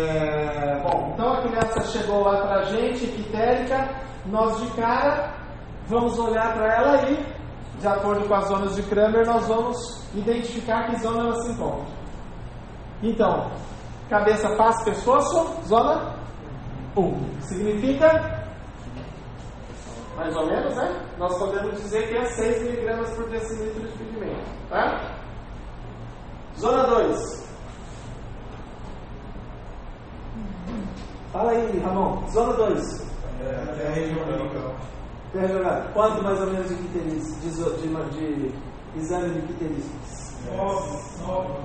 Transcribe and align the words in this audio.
É, 0.00 0.80
bom, 0.82 1.10
então 1.12 1.34
a 1.34 1.42
criança 1.42 1.80
chegou 1.88 2.22
lá 2.22 2.40
para 2.40 2.60
a 2.60 2.62
gente, 2.62 3.04
ictérica, 3.04 3.86
nós 4.24 4.58
de 4.62 4.70
cara 4.70 5.34
vamos 5.86 6.18
olhar 6.18 6.54
para 6.54 6.74
ela 6.74 7.10
e, 7.10 7.26
de 7.78 7.86
acordo 7.86 8.26
com 8.26 8.34
as 8.34 8.48
zonas 8.48 8.76
de 8.76 8.82
Kramer, 8.84 9.26
nós 9.26 9.46
vamos 9.46 10.08
identificar 10.14 10.86
que 10.86 11.02
zona 11.02 11.24
ela 11.24 11.42
se 11.42 11.52
encontra. 11.52 11.84
Então, 13.02 13.50
cabeça, 14.08 14.56
face, 14.56 14.84
pescoço, 14.84 15.62
zona 15.64 16.14
1. 16.96 17.40
Significa, 17.42 18.42
mais 20.16 20.34
ou 20.34 20.46
menos, 20.46 20.74
né? 20.76 21.08
Nós 21.18 21.38
podemos 21.38 21.76
dizer 21.76 22.08
que 22.08 22.16
é 22.16 22.24
6 22.24 22.62
miligramas 22.62 23.10
por 23.10 23.28
decilitro 23.28 23.86
de 23.86 23.98
pigmento. 23.98 24.48
Tá? 24.70 24.98
Zona 26.56 26.84
2. 26.84 27.49
Fala 31.32 31.52
aí, 31.52 31.78
Ramon. 31.80 32.26
Zona 32.28 32.52
2. 32.54 33.10
É, 33.42 33.62
até 33.70 33.86
a 33.86 33.90
região 33.90 34.18
local. 34.18 34.74
Regional. 35.34 35.82
Quanto 35.94 36.22
mais 36.24 36.40
ou 36.40 36.46
menos 36.46 36.68
de 36.68 36.74
quiterícia, 36.74 37.34
de, 37.40 37.50
de, 37.50 38.48
de 38.48 38.98
exame 38.98 39.30
de 39.40 39.42
nove. 41.26 41.60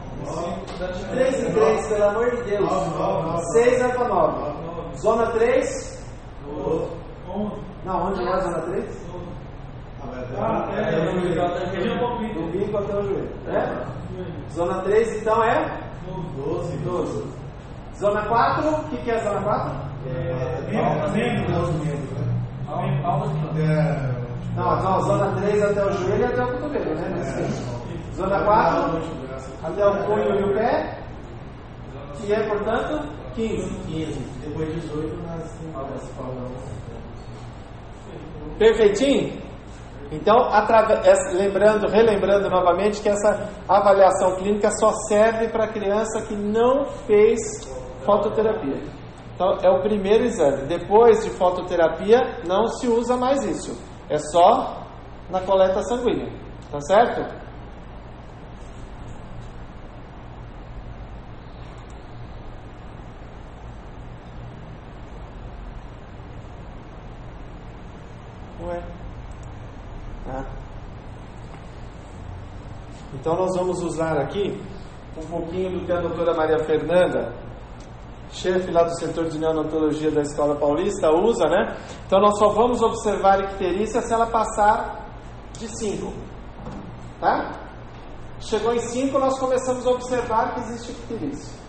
3 1.12 1.44
em 1.44 1.52
3, 1.52 1.88
pelo 1.88 2.04
amor 2.04 2.32
de 2.32 2.44
Deus. 2.44 2.70
Nove, 2.70 3.00
nove, 3.00 3.28
nove. 3.28 3.46
6 3.54 3.80
vai 3.82 3.92
para 3.94 4.08
9. 4.08 4.40
Nove. 4.40 4.98
Zona 4.98 5.28
3. 5.32 6.06
Doze. 6.46 6.92
Onze. 7.30 7.56
Não, 7.86 8.08
onde 8.08 8.24
é 8.24 8.34
a 8.34 8.40
zona 8.40 8.60
3? 8.62 9.06
Ah, 10.38 10.68
é, 10.76 10.82
É, 10.82 10.96
é. 10.96 11.06
Do 12.34 12.52
bico 12.52 12.78
até 12.78 12.96
o 12.96 13.04
joelho. 13.04 13.30
É? 13.48 13.86
Zona 14.54 14.82
3, 14.82 15.22
então 15.22 15.44
é? 15.44 15.82
Doze. 16.38 16.78
12. 16.78 17.24
Zona 18.00 18.22
4, 18.28 18.70
o 18.70 18.84
que, 18.90 18.98
que 18.98 19.12
é 19.12 19.16
a 19.16 19.24
zona 19.24 19.42
4? 19.42 19.72
Membro, 20.70 21.12
membro. 21.12 21.54
Doze 21.54 21.74
membros? 21.74 22.16
Até... 23.52 24.16
Não, 24.56 24.84
não, 24.84 25.02
zona 25.02 25.42
3 25.42 25.64
até 25.64 25.86
o 25.86 25.92
joelho 25.92 26.22
e 26.22 26.26
até 26.26 26.44
o 26.44 26.48
cotovelo, 26.48 26.96
né? 26.96 27.24
Caso. 27.24 28.16
Zona 28.16 28.44
4, 28.44 29.02
até 29.64 29.86
o 29.86 30.06
punho 30.06 30.40
e 30.40 30.44
o 30.44 30.54
pé, 30.54 30.98
que 32.16 32.34
é, 32.34 32.48
portanto, 32.48 33.08
15. 33.36 33.70
15. 33.88 34.20
Depois 34.46 34.74
18 34.74 35.16
nas 35.28 35.60
Perfeitinho? 38.58 39.44
Então, 40.12 40.48
essa- 41.04 41.32
lembrando, 41.36 41.88
relembrando 41.90 42.50
novamente 42.50 43.02
que 43.02 43.10
essa 43.10 43.50
avaliação 43.68 44.36
clínica 44.36 44.70
só 44.80 44.92
serve 45.10 45.50
para 45.50 45.68
criança 45.68 46.22
que 46.28 46.36
não 46.36 46.86
fez 47.08 47.40
fototerapia. 48.06 48.82
Então, 49.34 49.58
é 49.62 49.70
o 49.70 49.82
primeiro 49.82 50.24
exame. 50.24 50.66
Depois 50.68 51.24
de 51.24 51.30
fototerapia, 51.32 52.42
não 52.48 52.68
se 52.68 52.88
usa 52.88 53.18
mais 53.18 53.44
isso. 53.44 53.78
É 54.10 54.18
só 54.18 54.86
na 55.30 55.42
coleta 55.42 55.82
sanguínea. 55.84 56.32
Tá 56.72 56.80
certo? 56.82 57.22
Ué. 68.64 68.84
Tá. 70.26 70.46
Então 73.14 73.36
nós 73.36 73.56
vamos 73.58 73.82
usar 73.84 74.18
aqui 74.18 74.62
um 75.18 75.26
pouquinho 75.28 75.80
do 75.80 75.86
que 75.86 75.92
a 75.92 76.02
doutora 76.02 76.34
Maria 76.34 76.60
Fernanda, 76.66 77.34
chefe 78.36 78.70
lá 78.72 78.84
do 78.84 78.94
setor 79.00 79.30
de 79.30 79.40
neonatologia 79.40 80.12
da 80.12 80.22
Escola 80.22 80.56
Paulista, 80.56 81.10
usa, 81.10 81.48
né? 81.48 81.78
Então 82.06 82.20
nós 82.20 82.38
só 82.38 82.50
vamos 82.50 82.82
observar 82.82 83.44
icterícia 83.44 84.02
se 84.02 84.14
ela 84.14 84.28
passar 84.28 85.06
de 85.54 85.68
5. 85.68 86.14
Tá? 87.20 87.52
Chegou 88.40 88.74
em 88.74 88.80
5, 88.80 89.18
nós 89.18 89.40
começamos 89.40 89.88
a 89.88 89.92
observar 89.92 90.54
que 90.54 90.60
existe 90.62 90.92
icterícia. 90.92 91.66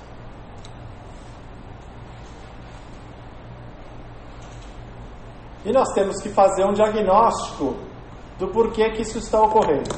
E 5.64 5.72
nós 5.72 5.88
temos 5.94 6.20
que 6.22 6.28
fazer 6.28 6.64
um 6.64 6.72
diagnóstico 6.72 7.76
do 8.38 8.48
porquê 8.48 8.91
que 8.91 9.02
isso 9.02 9.18
está 9.18 9.41
ocorrendo. 9.41 9.91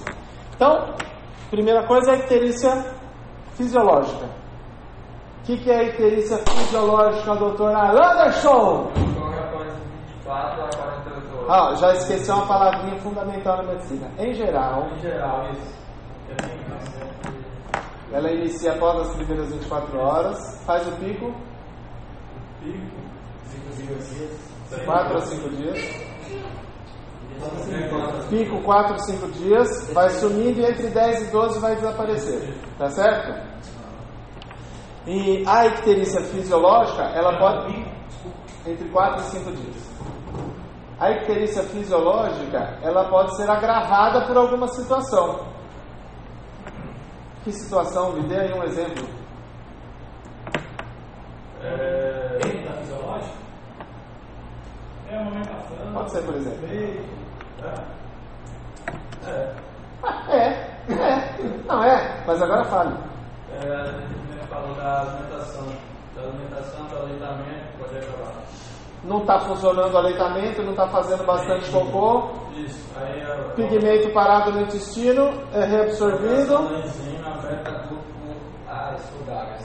Então, 0.55 0.95
primeira 1.51 1.87
coisa 1.87 2.13
é 2.13 2.15
a 2.15 2.19
icterícia 2.19 2.95
fisiológica. 3.55 4.29
O 5.49 5.51
que, 5.51 5.63
que 5.65 5.71
é 5.71 5.79
a 5.79 5.83
icterícia 5.85 6.37
fisiológica, 6.47 7.35
doutor 7.37 7.75
Anderson? 7.75 8.93
Qualquer 9.17 9.51
coisa 9.51 9.71
de 9.71 9.81
24 10.13 10.63
a 10.63 10.69
48 10.69 11.37
horas. 11.39 11.49
Ah, 11.49 11.75
já 11.77 11.93
esqueci 11.95 12.31
uma 12.31 12.47
palavrinha 12.47 12.99
fundamental 12.99 13.57
na 13.57 13.63
medicina. 13.63 14.11
Em 14.19 14.35
geral, 14.35 14.91
Em 14.93 14.99
geral, 14.99 15.51
isso. 15.53 15.79
ela 18.13 18.31
inicia 18.31 18.75
após 18.75 19.09
as 19.09 19.17
primeiras 19.17 19.51
24 19.55 19.99
horas, 19.99 20.63
faz 20.67 20.87
o 20.87 20.93
pico, 20.97 21.35
Pico. 22.63 23.01
Cinco 23.47 23.95
dias. 23.95 24.85
4 24.85 25.17
a 25.17 25.21
5 25.23 25.49
dias. 25.49 25.79
Pico 28.29 28.63
4 28.65 28.95
a 28.95 28.99
5 28.99 29.29
dias, 29.29 29.91
vai 29.95 30.11
sumindo 30.11 30.61
e 30.61 30.67
entre 30.67 30.89
10 30.89 31.29
e 31.29 31.33
12 31.33 31.59
vai 31.59 31.75
desaparecer. 31.75 32.55
Tá 32.77 32.91
certo? 32.91 33.49
E 35.09 35.43
a 35.47 35.67
icterícia 35.67 36.21
fisiológica, 36.21 37.03
ela 37.15 37.39
pode. 37.39 37.75
Entre 38.67 38.87
4 38.91 39.21
e 39.21 39.25
5 39.25 39.53
dias. 39.53 39.89
A 41.01 41.11
icterícia 41.13 41.63
fisiológica, 41.63 42.79
ela 42.83 43.09
pode 43.09 43.35
ser 43.37 43.49
agravada 43.49 44.27
por 44.27 44.37
alguma 44.37 44.69
situação. 44.69 45.47
Que 47.43 47.51
situação? 47.53 48.13
Me 48.13 48.23
dê 48.25 48.37
aí 48.37 48.53
um 48.53 48.63
exemplo. 48.65 49.09
É, 51.63 52.39
fisiológica? 52.81 53.39
É 55.11 55.17
a 55.17 55.21
amamentação. 55.23 55.93
Pode 55.95 56.11
ser, 56.11 56.23
por 56.23 56.35
exemplo. 56.35 56.69
Leite. 56.69 57.09
é, 59.27 59.55
É, 60.29 60.93
é. 60.93 61.39
Não 61.67 61.83
é, 61.83 62.25
mas 62.27 62.43
agora 62.43 62.65
fale. 62.67 62.95
é, 63.53 64.28
falou 64.49 64.75
da 64.75 65.01
alimentação. 65.01 65.67
Da 66.15 66.23
alimentação, 66.23 66.87
do 66.87 66.97
aleitamento, 66.97 67.79
pode 67.79 67.97
acabar. 67.97 68.35
Não 69.05 69.21
está 69.21 69.39
funcionando 69.41 69.95
o 69.95 69.99
aleitamento, 69.99 70.63
não 70.63 70.73
está 70.73 70.89
fazendo 70.89 71.25
bastante 71.25 71.71
cocô, 71.71 72.31
Isso. 72.57 72.85
Aí 72.97 73.55
pigmento 73.55 74.13
parado 74.13 74.51
no 74.51 74.63
intestino, 74.63 75.31
é 75.53 75.65
reabsorvido, 75.65 76.57
a 76.57 76.79
enzima 76.81 77.29
afeta 77.31 77.73
tudo 77.89 78.01
a 78.67 78.95
estudar. 78.95 79.59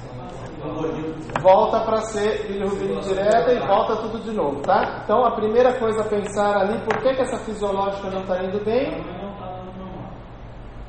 volta 1.41 1.79
para 1.81 2.01
ser 2.01 2.47
bilirrubina 2.47 2.93
indireta 2.93 3.51
e 3.51 3.59
volta 3.59 3.97
tudo 3.97 4.19
de 4.19 4.31
novo, 4.31 4.61
tá? 4.61 5.01
Então 5.03 5.25
a 5.25 5.31
primeira 5.31 5.73
coisa 5.79 6.01
a 6.01 6.05
pensar 6.05 6.55
ali, 6.57 6.79
por 6.85 7.01
que, 7.01 7.15
que 7.15 7.21
essa 7.21 7.37
fisiológica 7.39 8.09
não 8.11 8.21
está 8.21 8.43
indo 8.43 8.63
bem? 8.63 9.03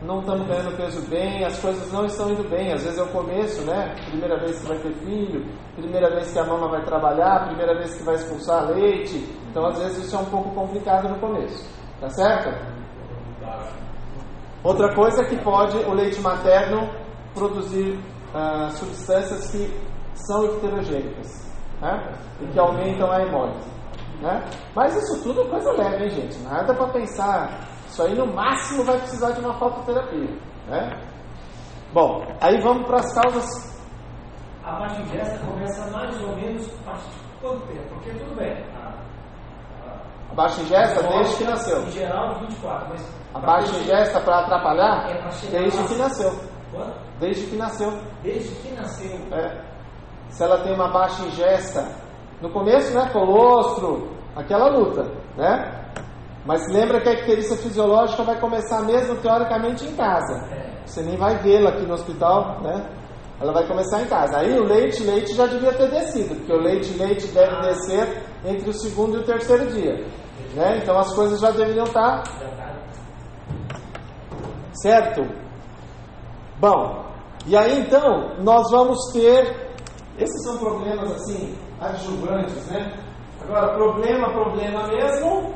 Não 0.04 0.20
estamos 0.20 0.47
ganhando 0.47 0.76
peso 0.76 1.00
bem, 1.09 1.44
as 1.44 1.59
coisas 1.59 1.91
não 1.91 2.04
estão 2.04 2.31
indo 2.31 2.48
bem. 2.48 2.72
Às 2.72 2.82
vezes 2.82 2.98
é 2.98 3.03
o 3.03 3.09
começo, 3.09 3.62
né? 3.62 3.94
Primeira 4.10 4.38
vez 4.38 4.60
que 4.60 4.66
vai 4.66 4.78
ter 4.78 4.92
filho, 4.97 5.47
primeira 5.75 6.10
vez 6.10 6.31
que 6.31 6.38
a 6.38 6.44
mama 6.44 6.69
vai 6.69 6.84
trabalhar, 6.84 7.47
primeira 7.47 7.75
vez 7.75 7.97
que 7.97 8.03
vai 8.03 8.15
expulsar 8.16 8.70
leite. 8.70 9.16
Então 9.50 9.65
às 9.66 9.78
vezes 9.78 10.04
isso 10.04 10.15
é 10.15 10.19
um 10.19 10.26
pouco 10.26 10.50
complicado 10.50 11.09
no 11.09 11.19
começo, 11.19 11.65
tá 12.00 12.10
certo? 12.10 12.50
Outra 14.62 14.94
coisa 14.94 15.22
é 15.22 15.26
que 15.26 15.37
pode 15.42 15.76
o 15.78 15.94
leite 15.94 16.21
materno 16.21 16.88
produzir 17.34 17.98
ah, 18.34 18.69
substâncias 18.71 19.50
que 19.50 19.72
são 20.15 20.44
icterogênicas 20.44 21.50
né? 21.81 22.15
e 22.41 22.47
que 22.47 22.59
aumentam 22.59 23.10
a 23.10 23.22
hemólise. 23.22 23.68
Né? 24.21 24.42
Mas 24.74 24.97
isso 24.97 25.22
tudo 25.22 25.42
é 25.42 25.48
coisa 25.48 25.72
leve, 25.72 26.04
hein, 26.04 26.10
gente? 26.10 26.39
Nada 26.42 26.74
para 26.74 26.89
pensar. 26.89 27.73
Isso 27.95 28.03
aí 28.03 28.13
no 28.19 28.27
máximo 28.27 28.83
vai 28.83 28.99
precisar 28.99 29.31
de 29.31 29.41
uma 29.41 29.55
fototerapia. 29.55 30.37
Né? 30.67 31.01
Bom, 31.93 32.27
aí 32.41 32.61
vamos 32.61 32.89
para 32.89 32.99
as 32.99 33.15
causas. 33.15 33.81
A 34.65 34.73
baixa 34.81 35.01
ingesta 35.01 35.39
começa 35.47 35.91
mais 35.93 36.21
ou 36.21 36.35
menos 36.35 36.69
a 36.81 36.91
partir 36.91 37.09
de 37.11 37.41
quanto 37.41 37.67
tempo? 37.69 37.89
Porque 37.91 38.11
tudo 38.15 38.35
bem. 38.35 38.65
A, 38.75 38.95
A 40.29 40.35
baixa 40.35 40.61
ingesta 40.63 41.05
desde 41.05 41.37
que 41.37 41.45
nasceu. 41.45 41.83
Em 41.85 41.91
geral, 41.93 42.35
de 42.35 42.41
24. 42.41 42.89
Mas 42.89 43.15
A 43.33 43.39
baixa 43.39 43.77
ingesta 43.77 44.21
para 44.23 44.41
atrapalhar 44.41 45.09
É 45.09 45.51
desde 45.51 45.85
que 45.85 45.95
nasceu. 45.95 46.33
Quando? 46.73 47.21
Desde 47.21 47.47
que 47.47 47.57
nasceu. 47.57 47.93
Desde 48.25 48.55
que 48.57 48.75
nasceu. 48.75 49.17
É. 49.31 49.65
Se 50.31 50.43
ela 50.43 50.65
tem 50.65 50.75
uma 50.75 50.91
baixa 50.91 51.25
ingesta, 51.27 51.95
no 52.43 52.51
começo, 52.51 52.93
né, 52.93 53.09
colostro, 53.13 54.11
aquela 54.35 54.69
luta, 54.69 55.05
né? 55.37 55.84
Mas 56.45 56.67
lembra 56.69 57.01
que 57.01 57.09
a 57.09 57.13
icterícia 57.15 57.57
fisiológica 57.57 58.23
vai 58.23 58.39
começar 58.39 58.83
mesmo 58.83 59.17
teoricamente 59.17 59.87
em 59.87 59.97
casa. 59.97 60.47
Você 60.85 61.03
nem 61.03 61.17
vai 61.17 61.39
vê-la 61.39 61.71
aqui 61.71 61.87
no 61.87 61.95
hospital, 61.95 62.61
né? 62.61 62.87
ela 63.41 63.53
vai 63.53 63.67
começar 63.67 64.03
em 64.03 64.07
casa. 64.07 64.39
Aí 64.39 64.59
o 64.59 64.65
leite, 64.65 65.03
leite 65.03 65.35
já 65.35 65.47
devia 65.47 65.73
ter 65.73 65.91
descido, 65.91 66.35
porque 66.37 66.53
o 66.53 66.61
leite, 66.61 66.97
leite 66.97 67.27
deve 67.29 67.61
descer 67.63 68.23
entre 68.45 68.71
o 68.71 68.73
segundo 68.73 69.17
e 69.17 69.21
o 69.21 69.25
terceiro 69.25 69.67
dia. 69.67 70.07
Né? 70.55 70.79
Então 70.83 70.99
as 70.99 71.13
coisas 71.15 71.41
já 71.41 71.51
deveriam 71.51 71.85
estar. 71.85 72.23
Certo? 74.83 75.23
Bom, 76.59 77.05
e 77.47 77.57
aí 77.57 77.81
então 77.81 78.37
nós 78.39 78.71
vamos 78.71 78.99
ter. 79.13 79.65
Esses 80.19 80.45
são 80.45 80.59
problemas 80.59 81.11
assim, 81.11 81.57
adjuvantes, 81.81 82.67
né? 82.69 82.93
Agora, 83.43 83.75
problema, 83.75 84.31
problema 84.33 84.87
mesmo. 84.87 85.53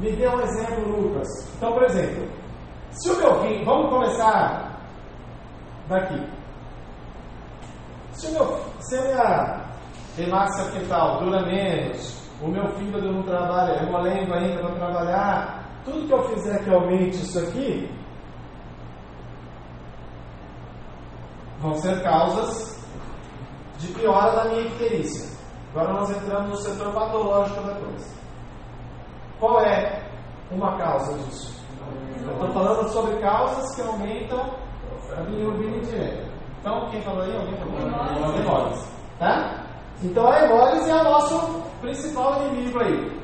Me 0.00 0.16
dê 0.16 0.26
um 0.26 0.40
exemplo, 0.40 1.02
Lucas. 1.02 1.28
Então, 1.56 1.72
por 1.72 1.82
exemplo, 1.84 2.26
se 2.92 3.10
o 3.10 3.16
meu 3.18 3.40
filho. 3.42 3.64
Vamos 3.64 3.90
começar 3.90 4.80
daqui. 5.88 6.26
Se, 8.12 8.26
o 8.28 8.32
meu, 8.32 8.60
se 8.80 8.96
a 8.96 9.02
minha 9.02 10.26
hemácia 10.26 10.64
fetal 10.72 11.20
dura 11.20 11.42
menos, 11.42 12.18
o 12.40 12.48
meu 12.48 12.66
fígado 12.74 13.12
não 13.12 13.22
trabalha, 13.22 13.72
é 13.72 13.86
molengo 13.86 14.32
ainda 14.34 14.60
para 14.60 14.74
trabalhar, 14.74 15.64
tudo 15.84 16.06
que 16.06 16.12
eu 16.12 16.28
fizer 16.30 16.64
que 16.64 16.70
aumente 16.70 17.16
isso 17.16 17.38
aqui, 17.38 17.90
vão 21.60 21.74
ser 21.76 22.02
causas 22.02 22.82
de 23.78 23.88
piora 23.88 24.32
da 24.32 24.44
minha 24.46 24.62
icterícia. 24.62 25.30
Agora 25.70 25.92
nós 25.92 26.10
entramos 26.10 26.50
no 26.50 26.56
setor 26.56 26.92
patológico 26.92 27.62
da 27.62 27.74
coisa. 27.74 28.19
Qual 29.40 29.58
é 29.62 30.02
uma 30.50 30.76
causa 30.76 31.14
disso? 31.14 31.58
Eu 32.22 32.32
estou 32.32 32.52
falando 32.52 32.88
sobre 32.90 33.16
causas 33.16 33.74
que 33.74 33.80
aumentam 33.80 34.54
a 35.16 35.22
bilirrubina 35.22 35.78
indireta. 35.78 36.28
Então, 36.60 36.90
quem 36.90 37.00
falou 37.00 37.22
aí? 37.22 37.34
Alguém 37.34 37.56
falou? 37.56 38.36
Hemólise. 38.36 38.86
Tá? 39.18 39.64
Então, 40.02 40.30
a 40.30 40.44
hemólise 40.44 40.90
é 40.90 40.94
o 40.94 41.04
nosso 41.04 41.62
principal 41.80 42.42
inimigo 42.42 42.78
aí. 42.80 43.20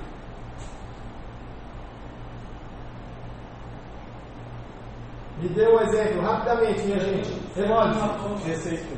Me 5.42 5.48
dê 5.50 5.68
um 5.68 5.80
exemplo, 5.80 6.22
rapidamente, 6.22 6.82
minha 6.82 6.98
gente. 6.98 7.42
Hemólise. 7.54 8.00
Receita. 8.46 8.96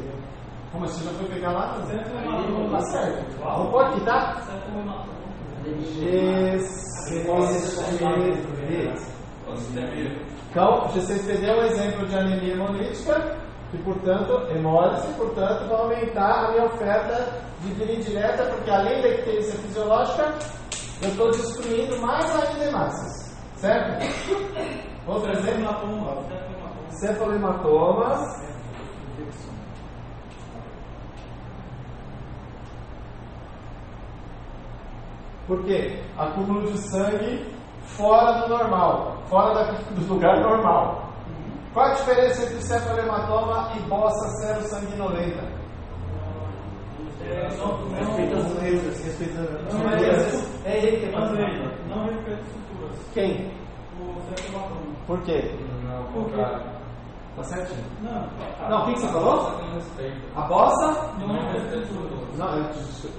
Como 0.70 0.84
assim? 0.84 1.04
Já 1.04 1.10
foi 1.18 1.28
pegar 1.30 1.50
lá? 1.50 1.74
Tá 1.74 1.82
certo. 1.86 3.40
Não 3.40 3.70
pode 3.72 3.94
quitar? 3.98 4.40
GCPD. 9.56 10.28
Então, 10.50 10.88
GCPD 10.94 11.46
é 11.46 11.54
um 11.54 11.64
exemplo 11.64 12.06
de 12.06 12.16
anemia 12.16 12.54
hemolítica, 12.54 13.36
que, 13.70 13.78
portanto, 13.78 14.46
hemólise, 14.50 15.06
portanto, 15.14 15.68
vai 15.68 15.78
aumentar 15.78 16.46
a 16.46 16.50
minha 16.52 16.64
oferta 16.64 17.48
de 17.60 17.68
bilirrubina 17.74 18.02
direta, 18.02 18.44
porque 18.44 18.70
além 18.70 19.02
da 19.02 19.08
icterícia 19.08 19.58
fisiológica, 19.58 20.34
eu 21.02 21.08
estou 21.10 21.30
destruindo 21.30 22.00
mais 22.00 22.24
ainda 22.34 22.64
hemácias. 22.64 23.36
Certo? 23.56 24.04
Outro 25.06 25.30
exemplo? 25.32 26.24
Cefalomatomas. 27.00 28.18
Por 28.38 28.47
quê? 35.64 35.98
Acúmulo 36.16 36.70
de 36.70 36.78
sangue 36.90 37.44
fora 37.82 38.42
do 38.42 38.48
normal, 38.48 39.16
fora 39.26 39.54
da, 39.54 39.72
do 39.72 40.12
lugar 40.12 40.40
normal. 40.40 41.08
Qual 41.72 41.86
a 41.86 41.94
diferença 41.94 42.44
entre 42.44 42.62
cefalematoma 42.62 43.72
e 43.76 43.80
bossa 43.88 44.28
sanguinolenta? 44.62 45.58
Respeita 47.28 48.36
as 48.38 48.62
letras, 48.62 49.04
respeita 49.04 49.40
Não 49.72 49.90
é 49.90 50.10
esse. 50.10 50.66
É 50.66 50.78
ele 50.78 51.06
que 51.06 51.12
faz 51.12 51.30
Não 51.88 52.04
respeita 52.04 52.40
estruturas. 52.40 53.10
Quem? 53.12 53.52
O 54.00 54.20
cefalotoma. 54.36 54.80
Por 55.06 55.22
quê? 55.22 55.54
Não, 55.84 55.98
ao 55.98 56.04
contrário. 56.04 56.78
Tá 57.36 57.42
certinho. 57.44 57.84
Não, 58.02 58.68
Não, 58.68 58.82
o 58.82 58.86
que, 58.86 58.94
que 58.94 59.00
você 59.00 59.12
falou? 59.12 59.60
A 60.34 60.40
bossa? 60.42 61.14
não 61.18 61.34
respeita 61.34 61.76
estruturas. 61.76 62.38
Não, 62.38 62.48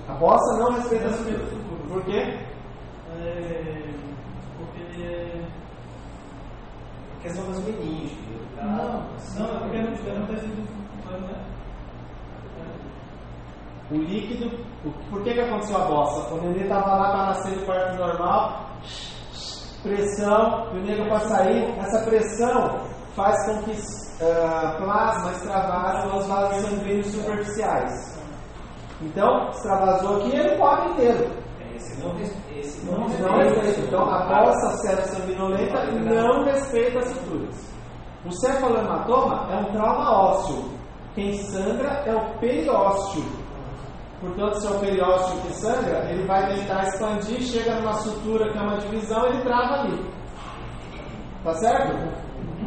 a 0.09 0.17
bossa 0.17 0.59
não 0.59 0.71
respeita 0.73 1.05
as 1.05 1.19
estruturas. 1.19 1.68
Por 1.89 2.05
quê? 2.05 2.37
É, 3.17 3.93
porque 4.57 4.79
ele 4.79 5.03
é. 5.03 5.45
questão 7.23 7.45
das 7.47 7.63
meninas. 7.63 8.11
Não, 8.57 9.09
não, 9.39 9.55
é 9.55 9.59
porque 9.59 10.11
não 10.11 10.37
sido. 10.37 10.69
Mas, 11.05 11.21
né? 11.21 11.45
O 13.89 13.95
líquido, 13.95 14.63
por 15.09 15.23
que, 15.23 15.33
que 15.33 15.39
aconteceu 15.39 15.77
a 15.77 15.85
bossa? 15.85 16.29
Quando 16.29 16.43
neném 16.43 16.61
estava 16.61 16.95
lá 16.95 17.09
para 17.09 17.25
nascer 17.25 17.57
no 17.57 17.65
parto 17.65 17.97
normal, 17.97 18.69
pressão, 19.81 20.67
e 20.75 20.77
o 20.77 20.81
nego 20.83 21.09
para 21.09 21.19
sair, 21.21 21.75
essa 21.79 22.05
pressão 22.05 22.81
faz 23.15 23.35
com 23.47 23.63
que 23.63 23.75
ah, 24.21 24.75
plasma 24.77 25.31
extravase 25.31 26.07
nos 26.07 26.27
vasos 26.27 26.69
sanguíneos 26.69 27.07
superficiais. 27.07 28.19
Então, 29.01 29.49
extravasou 29.49 30.17
aqui, 30.17 30.35
ele 30.35 30.55
corre 30.57 30.91
inteiro. 30.91 31.48
Esse 31.79 32.03
não, 32.03 32.19
esse 32.19 32.85
Não 32.85 32.99
não, 32.99 33.07
Não 33.07 33.37
respeita. 33.37 33.79
Então, 33.79 34.09
a 34.09 34.25
bossa 34.27 34.77
cérebro-sanguinolenta 34.77 35.85
não 35.91 36.43
respeita 36.43 36.99
as 36.99 37.07
suturas. 37.07 37.73
O 38.25 38.31
cefalohematoma 38.31 39.47
é 39.49 39.55
um 39.57 39.71
trauma 39.71 40.11
ósseo. 40.11 40.65
Quem 41.15 41.33
sangra 41.33 42.03
é 42.05 42.13
o 42.13 42.37
periósteo. 42.39 43.23
Portanto, 44.19 44.55
se 44.55 44.67
é 44.67 44.69
o 44.71 44.79
periósteo 44.79 45.41
que 45.41 45.53
sangra, 45.53 46.11
ele 46.11 46.27
vai 46.27 46.53
tentar 46.53 46.83
expandir, 46.83 47.41
chega 47.41 47.75
numa 47.75 47.93
sutura 47.93 48.51
que 48.51 48.57
é 48.57 48.61
uma 48.61 48.77
divisão, 48.77 49.25
ele 49.27 49.41
trava 49.43 49.83
ali. 49.83 50.05
Tá 51.45 51.53
certo? 51.53 51.93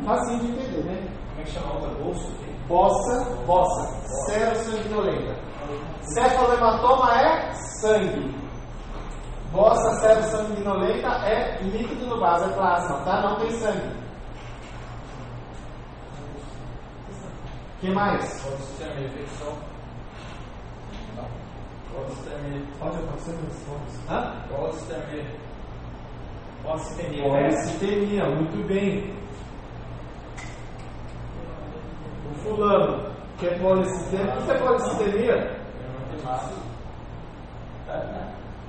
Facinho 0.07 0.41
de 0.41 0.53
entender, 0.53 0.85
né? 0.85 1.09
Como 1.29 1.41
é 1.41 1.45
que 1.45 1.51
chama 1.51 1.75
outra 1.75 1.91
bolsa? 2.03 2.29
Bossa, 2.67 3.37
bossa, 3.47 3.87
cérebro-sanguinolenta. 4.27 5.37
Cefalohematoma 6.15 7.13
é 7.21 7.53
sangue. 7.81 8.42
Bossa 9.53 10.01
cérebro-sanguinolenta 10.01 11.09
é 11.27 11.59
líquido 11.63 12.07
no 12.07 12.19
vaso, 12.19 12.47
é 12.47 12.55
plasma, 12.55 13.05
tá? 13.05 13.21
Não 13.21 13.37
tem 13.37 13.51
sangue. 13.51 14.03
Que 17.81 17.91
mais? 17.91 18.43
Polistemia, 18.43 19.07
infecção. 19.09 19.53
Polistemia. 21.93 22.63
Pode 22.79 22.97
acontecer 22.97 23.37
formas. 23.67 24.11
Hã? 24.11 24.35
Polistemia. 24.49 25.27
Polistemia. 26.63 27.23
Policitemia, 27.23 28.25
muito 28.25 28.67
bem. 28.67 29.15
O 32.31 32.35
fulano, 32.37 33.13
que 33.39 33.49
é 33.49 33.59
policitemia. 33.59 34.35
O 34.35 34.45
que 34.45 34.51
é 34.51 34.59
policitemia? 34.59 35.63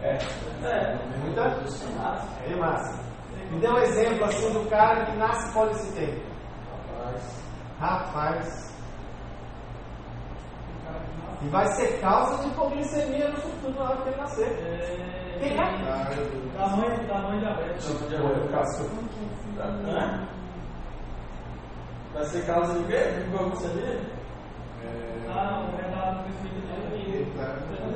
Tem. 0.03 0.11
É. 0.11 0.17
É. 0.63 0.97
Muita? 1.23 1.41
É 2.45 2.55
massa. 2.57 3.01
Me 3.49 3.59
dê 3.59 3.69
um 3.69 3.77
exemplo 3.77 4.25
assim 4.25 4.51
do 4.51 4.69
cara 4.69 5.05
que 5.05 5.17
nasce 5.17 5.53
policitêmico. 5.53 6.25
Rapaz. 6.89 7.43
Rapaz. 7.79 8.73
E 11.41 11.47
vai 11.49 11.65
ser 11.73 11.99
causa 11.99 12.41
de 12.41 12.49
hipoglicemia 12.49 13.29
no 13.29 13.37
futuro 13.37 13.73
na 13.73 13.89
hora 13.89 14.01
que 14.01 14.09
ele 14.09 14.17
nascer. 14.17 14.47
É, 14.47 15.39
Quem 15.39 15.51
é? 15.53 16.57
Tamanho, 16.57 17.07
tamanho 17.07 17.39
diabetes. 17.39 17.85
Tipo 17.85 18.09
de 18.09 18.15
Pô, 18.17 18.27
arroz. 18.27 18.51
Cássio. 18.51 18.89
Hã? 19.87 20.27
Vai 22.13 22.25
ser 22.25 22.45
causa 22.45 22.79
de 22.79 22.85
quê? 22.85 22.97
De 22.97 23.29
você 23.29 23.67
vê? 23.69 23.99
Ah, 25.29 25.63
não, 25.63 25.79
é 25.79 25.89
da 25.89 26.11
dele. 26.93 27.33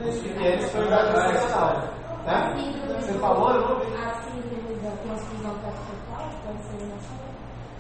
Os 0.10 0.20
pequenos 0.20 0.72
foi 0.72 0.88
idade 0.88 1.12
gestacional. 1.12 1.97
Você 2.28 3.14
falou, 3.20 3.52
eu 3.52 3.62
não 3.62 3.80
vi. 3.80 3.96
A 3.96 4.22
síndrome 4.22 4.76
da 4.82 4.92
transfusão 4.92 5.54
fetal 5.56 6.30
pode 6.46 6.64
ser 6.64 6.78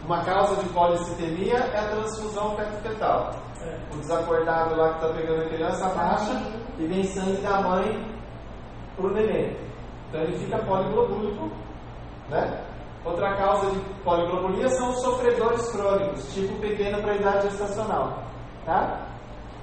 uma 0.07 0.23
causa 0.23 0.55
de 0.63 0.69
policitemia 0.69 1.55
é 1.57 1.79
a 1.79 1.89
transfusão 1.89 2.55
feto-fetal. 2.55 3.29
É. 3.61 3.77
O 3.93 3.97
desacordado 3.97 4.77
lá 4.77 4.93
que 4.93 5.05
está 5.05 5.13
pegando 5.13 5.41
a 5.41 5.49
criança 5.49 5.89
baixa 5.89 6.41
e 6.79 6.87
vem 6.87 7.03
sangue 7.03 7.41
da 7.41 7.59
mãe 7.59 8.15
pro 8.95 9.13
neném. 9.13 9.57
Então 10.07 10.21
ele 10.21 10.37
fica 10.37 10.59
poliglobúlico, 10.59 11.51
né? 12.29 12.63
Outra 13.03 13.35
causa 13.35 13.69
de 13.71 13.79
poliglobulia 14.05 14.69
são 14.69 14.91
os 14.91 15.01
sofredores 15.01 15.69
crônicos, 15.73 16.33
tipo 16.33 16.57
pequeno 16.61 17.01
para 17.01 17.11
a 17.11 17.15
idade 17.17 17.49
gestacional, 17.49 18.23
tá? 18.65 19.09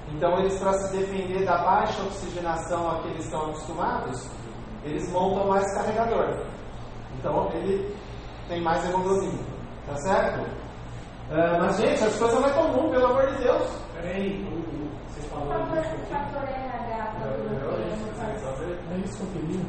Então 0.09 0.37
eles 0.37 0.59
para 0.59 0.73
se 0.73 0.95
defender 0.95 1.43
da 1.43 1.57
baixa 1.57 2.03
oxigenação 2.03 2.91
a 2.91 2.99
que 2.99 3.07
eles 3.07 3.25
estão 3.25 3.41
acostumados, 3.41 4.29
eles 4.85 5.11
montam 5.11 5.47
mais 5.47 5.65
carregador. 5.73 6.37
Então 7.17 7.49
ele 7.53 7.95
tem 8.47 8.61
mais 8.61 8.87
hemoglobina, 8.87 9.43
tá 9.87 9.95
certo? 9.97 10.47
É, 11.31 11.59
mas, 11.59 11.77
gente, 11.77 12.03
as 12.03 12.15
coisas 12.19 12.39
não 12.39 12.47
é 12.47 12.53
comum, 12.53 12.91
pelo 12.91 13.07
amor 13.07 13.25
de 13.31 13.43
Deus. 13.43 13.67
Peraí, 13.95 14.45
você 15.07 15.27
falou 15.27 15.47
fator, 15.47 16.43
RH 16.43 17.15
É 18.91 18.97
isso 19.03 19.17
que 19.17 19.23
eu 19.23 19.41
queria. 19.41 19.65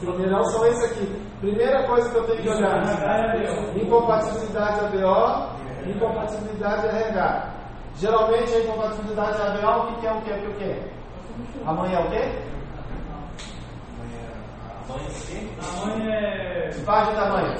Primeirão 0.00 0.44
são 0.46 0.66
esses 0.66 0.90
aqui. 0.90 1.22
Primeira 1.40 1.86
coisa 1.86 2.10
que 2.10 2.16
eu 2.16 2.24
tenho 2.24 2.42
que 2.42 2.48
olhar: 2.48 3.76
incompatibilidade 3.76 4.80
ABO, 4.80 5.88
incompatibilidade 5.88 6.86
RH. 6.88 7.54
Geralmente 7.94 8.54
a 8.54 8.60
incompatibilidade 8.60 9.42
ABO, 9.42 9.92
o 9.92 10.00
que 10.00 10.06
é 10.06 10.12
o 10.12 10.20
que? 10.22 10.32
O 10.32 10.54
que 10.54 10.64
é? 10.64 10.90
Amanhã 11.66 12.00
é 12.00 12.04
o 12.04 12.10
quê? 12.10 12.50
A 15.60 15.86
mãe 15.86 16.12
é 16.12 16.68
Tipagem 16.70 17.14
da 17.14 17.28
mãe. 17.30 17.54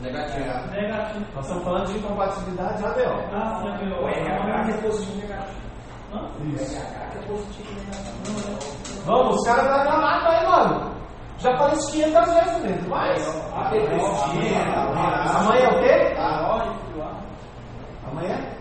Negativo. 0.00 0.38
negativa. 0.72 1.26
Nós 1.34 1.44
estamos 1.44 1.64
falando 1.64 1.86
de 1.86 1.98
incompatibilidade 1.98 2.84
ABO. 2.84 3.00
Ah, 3.32 3.60
sim, 3.60 3.68
é 3.68 4.00
O 4.00 4.08
RH 4.08 4.70
é 4.70 4.76
positivo 4.82 5.18
e 5.18 5.22
negativo. 5.22 5.60
Hã? 6.12 6.30
Isso. 6.52 6.76
RH 6.76 7.04
é 7.14 7.26
positivo 7.26 7.70
e 7.70 7.74
negativo. 7.74 9.04
Vamos, 9.06 9.36
os 9.36 9.46
caras 9.46 9.64
estão 9.64 9.84
na 9.84 9.98
mata 9.98 10.28
aí, 10.30 10.46
mano. 10.46 10.94
Já 11.38 11.56
falei 11.58 11.74
isso 11.74 11.92
500 11.92 12.34
vezes 12.34 12.62
mesmo, 12.62 12.88
mas. 12.90 13.44
Amanhã 15.34 15.64
é 15.64 15.68
o 15.68 15.80
quê? 15.80 16.14
Amanhã? 18.10 18.53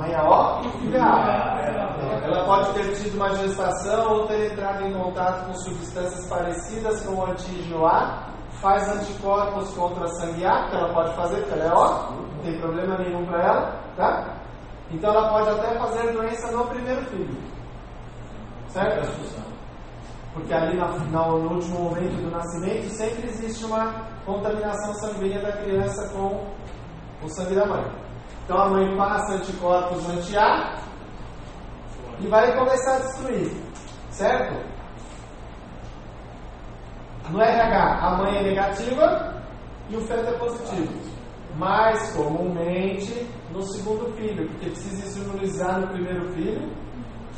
Amanhã 0.00 0.16
é 0.16 1.00
A. 1.00 2.20
Ela 2.24 2.44
pode 2.46 2.72
ter 2.72 2.94
tido 2.94 3.16
uma 3.16 3.34
gestação 3.34 4.12
ou 4.12 4.26
ter 4.26 4.52
entrado 4.52 4.82
em 4.86 4.92
contato 4.94 5.46
com 5.46 5.54
substâncias 5.54 6.26
parecidas 6.28 7.04
com 7.04 7.14
o 7.16 7.26
antígeno 7.26 7.86
A, 7.86 8.28
faz 8.62 8.88
anticorpos 8.88 9.70
contra 9.74 10.04
a 10.04 10.08
sangue 10.08 10.44
A, 10.46 10.68
que 10.68 10.76
ela 10.76 10.94
pode 10.94 11.14
fazer, 11.14 11.36
porque 11.42 11.52
ela 11.60 11.64
é 11.64 11.74
O, 11.74 12.12
não 12.12 12.42
tem 12.42 12.60
problema 12.60 12.98
nenhum 12.98 13.26
para 13.26 13.42
ela, 13.42 13.74
tá? 13.96 14.34
Então 14.90 15.10
ela 15.14 15.28
pode 15.30 15.50
até 15.50 15.78
fazer 15.78 16.12
doença 16.12 16.50
no 16.52 16.64
primeiro 16.66 17.02
filho. 17.06 17.36
Certo? 18.68 19.08
Porque 20.32 20.54
ali 20.54 20.76
na- 20.76 20.86
no 20.86 21.54
último 21.54 21.80
momento 21.90 22.22
do 22.22 22.30
nascimento 22.30 22.88
sempre 22.90 23.28
existe 23.28 23.64
uma 23.64 23.92
contaminação 24.24 24.94
sanguínea 24.94 25.40
da 25.42 25.52
criança 25.52 26.08
com 26.12 26.44
o 27.24 27.28
sangue 27.28 27.54
da 27.54 27.66
mãe. 27.66 27.84
Então 28.50 28.62
a 28.62 28.68
mãe 28.68 28.96
passa 28.96 29.34
anticorpos 29.34 30.08
anti-A 30.08 30.76
e 32.18 32.26
vai 32.26 32.52
começar 32.58 32.96
a 32.96 32.98
destruir, 32.98 33.52
certo? 34.10 34.60
No 37.30 37.40
RH, 37.40 37.78
a 37.78 38.16
mãe 38.16 38.38
é 38.38 38.42
negativa 38.42 39.40
e 39.88 39.94
o 39.94 40.00
feto 40.00 40.30
é 40.30 40.32
positivo. 40.32 40.92
Mais 41.54 42.12
comumente 42.16 43.24
no 43.52 43.62
segundo 43.62 44.12
filho, 44.16 44.48
porque 44.48 44.70
precisa 44.70 45.20
imunizar 45.20 45.82
no 45.82 45.86
primeiro 45.86 46.32
filho 46.32 46.68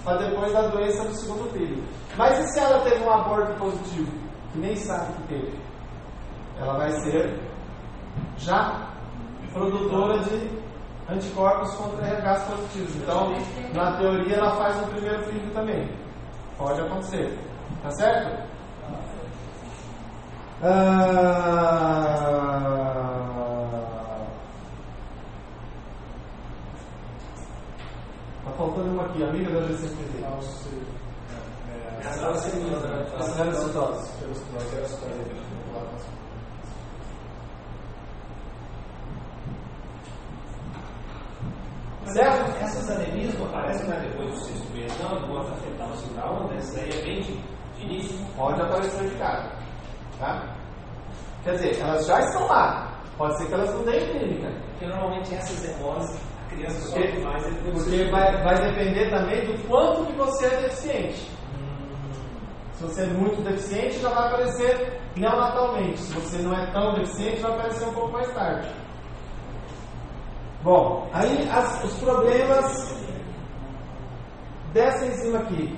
para 0.02 0.16
depois 0.16 0.50
da 0.50 0.62
doença 0.69 1.04
no 1.04 1.14
segundo 1.14 1.52
filho. 1.52 1.85
Mas 2.16 2.38
e 2.38 2.52
se 2.54 2.59
ela 2.59 2.81
teve 2.88 3.04
um 3.04 3.12
aborto 3.12 3.52
positivo, 3.59 4.11
que 4.50 4.59
nem 4.61 4.75
sabe 4.76 5.12
que 5.12 5.28
teve? 5.28 5.61
Ela 6.59 6.78
vai 6.78 6.90
ser 7.02 7.38
já 8.38 8.88
produtora 9.52 10.19
de 10.21 10.62
anticorpos 11.12 11.75
contra 11.75 12.07
RHs 12.07 12.45
positivos. 12.45 12.97
Então, 12.97 13.35
na 13.75 13.99
teoria, 13.99 14.37
ela 14.37 14.57
faz 14.57 14.81
no 14.81 14.87
primeiro 14.88 15.23
filho 15.25 15.52
também. 15.52 15.87
Pode 16.57 16.81
acontecer. 16.81 17.38
Tá 17.83 17.90
certo? 17.92 18.49
Ah... 20.62 21.83
Tá 28.45 28.50
faltando 28.57 28.92
uma 28.92 29.04
aqui, 29.04 29.23
amiga 29.25 29.61
da 29.61 29.66
GCPD. 29.69 30.25
As 30.25 30.66
citose. 33.54 34.11
Certo? 42.07 42.63
Essas 42.63 42.91
anemias 42.91 43.39
não 43.39 43.47
aparecem 43.47 43.89
mais 43.89 44.03
depois 44.03 44.31
do 44.31 44.37
sexto 44.45 44.73
mês, 44.75 44.93
não, 44.99 45.19
enquanto 45.19 45.53
afetar 45.53 45.91
o 45.91 45.97
sinal, 45.97 46.49
né? 46.49 46.57
Isso 46.59 46.75
daí 46.75 46.91
é 46.91 47.03
bem 47.03 47.21
de, 47.23 47.33
de 47.77 47.85
início. 47.85 48.27
Pode 48.37 48.61
aparecer 48.61 49.09
de 49.09 49.15
cara. 49.17 49.51
Tá? 50.19 50.43
Quer 51.45 51.53
dizer, 51.53 51.81
elas 51.81 52.07
já 52.07 52.21
estão 52.21 52.47
lá. 52.47 52.93
Pode 53.17 53.39
ser 53.39 53.47
que 53.47 53.55
elas 53.55 53.75
não 53.75 53.85
deem 53.85 54.07
clínica. 54.09 54.53
Porque 54.71 54.87
normalmente 54.87 55.35
essas 55.35 55.61
demônios, 55.61 56.11
a 56.45 56.55
criança 56.55 56.91
Porque, 56.91 57.09
sofre 57.09 57.25
mais 57.25 57.45
depois 57.45 57.85
do 57.85 57.91
porque 57.91 58.11
vai, 58.11 58.43
vai 58.43 58.55
depender 58.55 59.11
também 59.11 59.47
do 59.47 59.69
quanto 59.69 60.07
que 60.07 60.13
você 60.13 60.47
é 60.47 60.61
deficiente. 60.63 61.31
Se 62.75 62.83
você 62.83 63.03
é 63.03 63.07
muito 63.07 63.43
deficiente, 63.43 64.01
já 64.01 64.09
vai 64.09 64.27
aparecer 64.27 65.01
neonatalmente. 65.17 66.01
Se 66.01 66.15
você 66.15 66.39
não 66.39 66.53
é 66.53 66.67
tão 66.73 66.95
deficiente, 66.95 67.41
vai 67.41 67.53
aparecer 67.53 67.89
um 67.89 67.93
pouco 67.95 68.13
mais 68.13 68.33
tarde. 68.35 68.69
Bom, 70.62 71.09
aí 71.12 71.49
as- 71.50 71.85
os 71.85 71.95
problemas 71.99 72.95
dessa 74.73 75.07
enzima 75.07 75.38
aqui, 75.40 75.76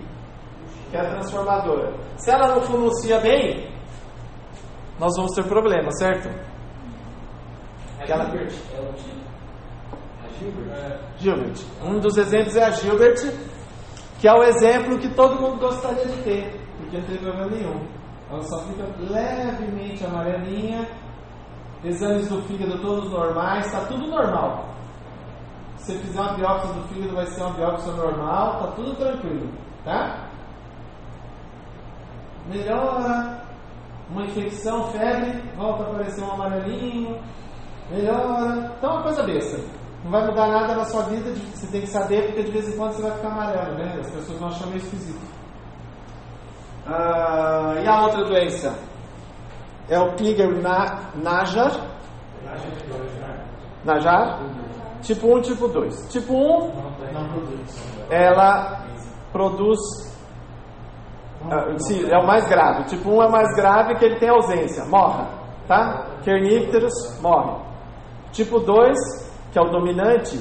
que 0.90 0.96
é 0.96 1.00
a 1.00 1.10
transformadora. 1.10 1.92
Se 2.18 2.30
ela 2.30 2.48
não 2.54 2.62
funciona 2.62 3.20
bem, 3.22 3.70
nós 4.98 5.12
vamos 5.16 5.32
ter 5.34 5.44
problema, 5.44 5.90
certo? 5.92 6.28
A 7.98 8.02
Aquela- 8.02 8.24
Gilbert 8.26 8.52
é 8.76 8.80
o 8.80 8.92
tipo. 8.92 9.24
A 10.22 10.28
Gilbert? 10.38 11.00
Gilbert. 11.18 11.60
Um 11.82 11.98
dos 11.98 12.16
exemplos 12.18 12.54
é 12.56 12.64
a 12.64 12.70
Gilbert, 12.70 13.16
que 14.20 14.28
é 14.28 14.32
o 14.34 14.42
exemplo 14.42 14.98
que 14.98 15.08
todo 15.14 15.40
mundo 15.40 15.58
gostaria 15.60 16.04
de 16.04 16.22
ter, 16.22 16.60
porque 16.76 16.98
não 16.98 17.04
tem 17.06 17.16
problema 17.16 17.46
nenhum. 17.50 17.86
Ela 18.30 18.42
só 18.42 18.58
fica 18.66 18.84
levemente 19.00 20.04
amarelinha, 20.04 20.86
exames 21.84 22.28
do 22.28 22.40
fígado 22.42 22.80
todos 22.80 23.10
normais, 23.10 23.66
está 23.66 23.80
tudo 23.86 24.06
normal. 24.06 24.68
Se 25.76 25.98
fizer 25.98 26.20
uma 26.20 26.34
biópsia 26.34 26.72
do 26.72 26.88
fígado, 26.88 27.14
vai 27.14 27.26
ser 27.26 27.42
uma 27.42 27.52
biópsia 27.52 27.92
normal, 27.92 28.54
está 28.54 28.66
tudo 28.72 28.96
tranquilo, 28.96 29.50
tá? 29.84 30.28
Melhora, 32.46 33.40
uma 34.10 34.24
infecção, 34.24 34.90
febre, 34.90 35.42
volta 35.56 35.84
a 35.84 35.86
aparecer 35.86 36.22
um 36.24 36.32
amarelinho, 36.32 37.18
melhora. 37.90 38.72
Então 38.78 38.90
é 38.90 38.92
uma 38.94 39.02
coisa 39.02 39.22
besta. 39.22 39.60
Não 40.04 40.10
vai 40.10 40.26
mudar 40.26 40.48
nada 40.48 40.74
na 40.74 40.84
sua 40.84 41.02
vida, 41.04 41.34
você 41.54 41.66
tem 41.66 41.80
que 41.80 41.86
saber, 41.86 42.26
porque 42.26 42.42
de 42.42 42.50
vez 42.50 42.68
em 42.68 42.76
quando 42.76 42.92
você 42.92 43.02
vai 43.02 43.12
ficar 43.12 43.28
amarelo, 43.28 43.74
né? 43.78 43.96
As 44.00 44.10
pessoas 44.10 44.38
vão 44.38 44.48
achar 44.48 44.66
meio 44.66 44.78
esquisito. 44.78 45.20
Ah, 46.86 47.74
e 47.82 47.88
a 47.88 48.02
outra 48.02 48.24
doença? 48.24 48.78
É 49.88 49.98
o 49.98 50.14
Klinger-Najar. 50.14 51.94
Najar? 53.84 54.40
Tipo 55.02 55.36
1 55.36 55.40
tipo 55.42 55.68
2. 55.68 56.08
Tipo 56.08 56.32
1, 56.34 56.72
ela 58.10 58.84
produz. 59.30 59.78
ah, 61.50 61.78
sim, 61.78 62.08
é 62.10 62.18
o 62.18 62.26
mais 62.26 62.48
grave. 62.48 62.84
Tipo 62.84 63.10
1 63.10 63.22
é 63.22 63.26
o 63.26 63.30
mais 63.30 63.54
grave 63.54 63.94
que 63.96 64.04
ele 64.04 64.18
tem 64.18 64.30
ausência, 64.30 64.84
morre. 64.86 65.24
Tá? 65.68 66.06
Kernicterus 66.22 67.20
morre. 67.20 67.60
Tipo 68.32 68.60
2, 68.60 68.96
que 69.52 69.58
é 69.58 69.62
o 69.62 69.70
dominante, 69.70 70.38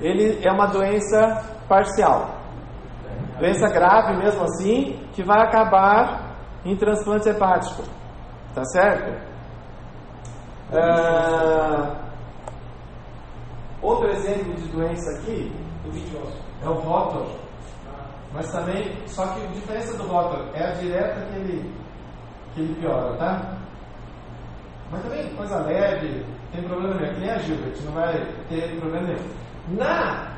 ele 0.00 0.40
é 0.42 0.50
uma 0.50 0.66
doença 0.66 1.44
parcial. 1.68 2.30
Doença 3.38 3.68
grave 3.68 4.16
mesmo 4.16 4.42
assim, 4.42 4.98
que 5.12 5.22
vai 5.22 5.40
acabar 5.42 6.36
em 6.64 6.74
transplante 6.76 7.28
hepático. 7.28 7.82
Tá 8.58 8.64
certo? 8.64 9.16
Ah, 10.72 11.94
outro 13.80 14.10
exemplo 14.10 14.52
de 14.54 14.68
doença 14.70 15.08
aqui 15.20 15.52
é 16.60 16.68
o 16.68 16.72
rótor. 16.72 17.28
Mas 18.32 18.50
também, 18.50 18.96
só 19.06 19.28
que 19.28 19.44
a 19.44 19.50
diferença 19.50 19.96
do 19.96 20.08
rótor 20.08 20.48
é 20.54 20.64
a 20.64 20.72
direta 20.72 21.24
que 21.26 21.36
ele, 21.36 21.74
que 22.52 22.60
ele 22.62 22.74
piora, 22.80 23.16
tá? 23.16 23.58
Mas 24.90 25.02
também 25.02 25.32
coisa 25.36 25.60
leve, 25.60 26.26
tem 26.50 26.64
problema 26.64 26.94
nenhum. 26.96 27.14
Que 27.14 27.20
nem 27.20 27.30
a 27.30 27.38
Gilbert, 27.38 27.76
não 27.84 27.92
vai 27.92 28.26
ter 28.48 28.80
problema 28.80 29.06
nenhum. 29.06 29.28
Na, 29.68 30.32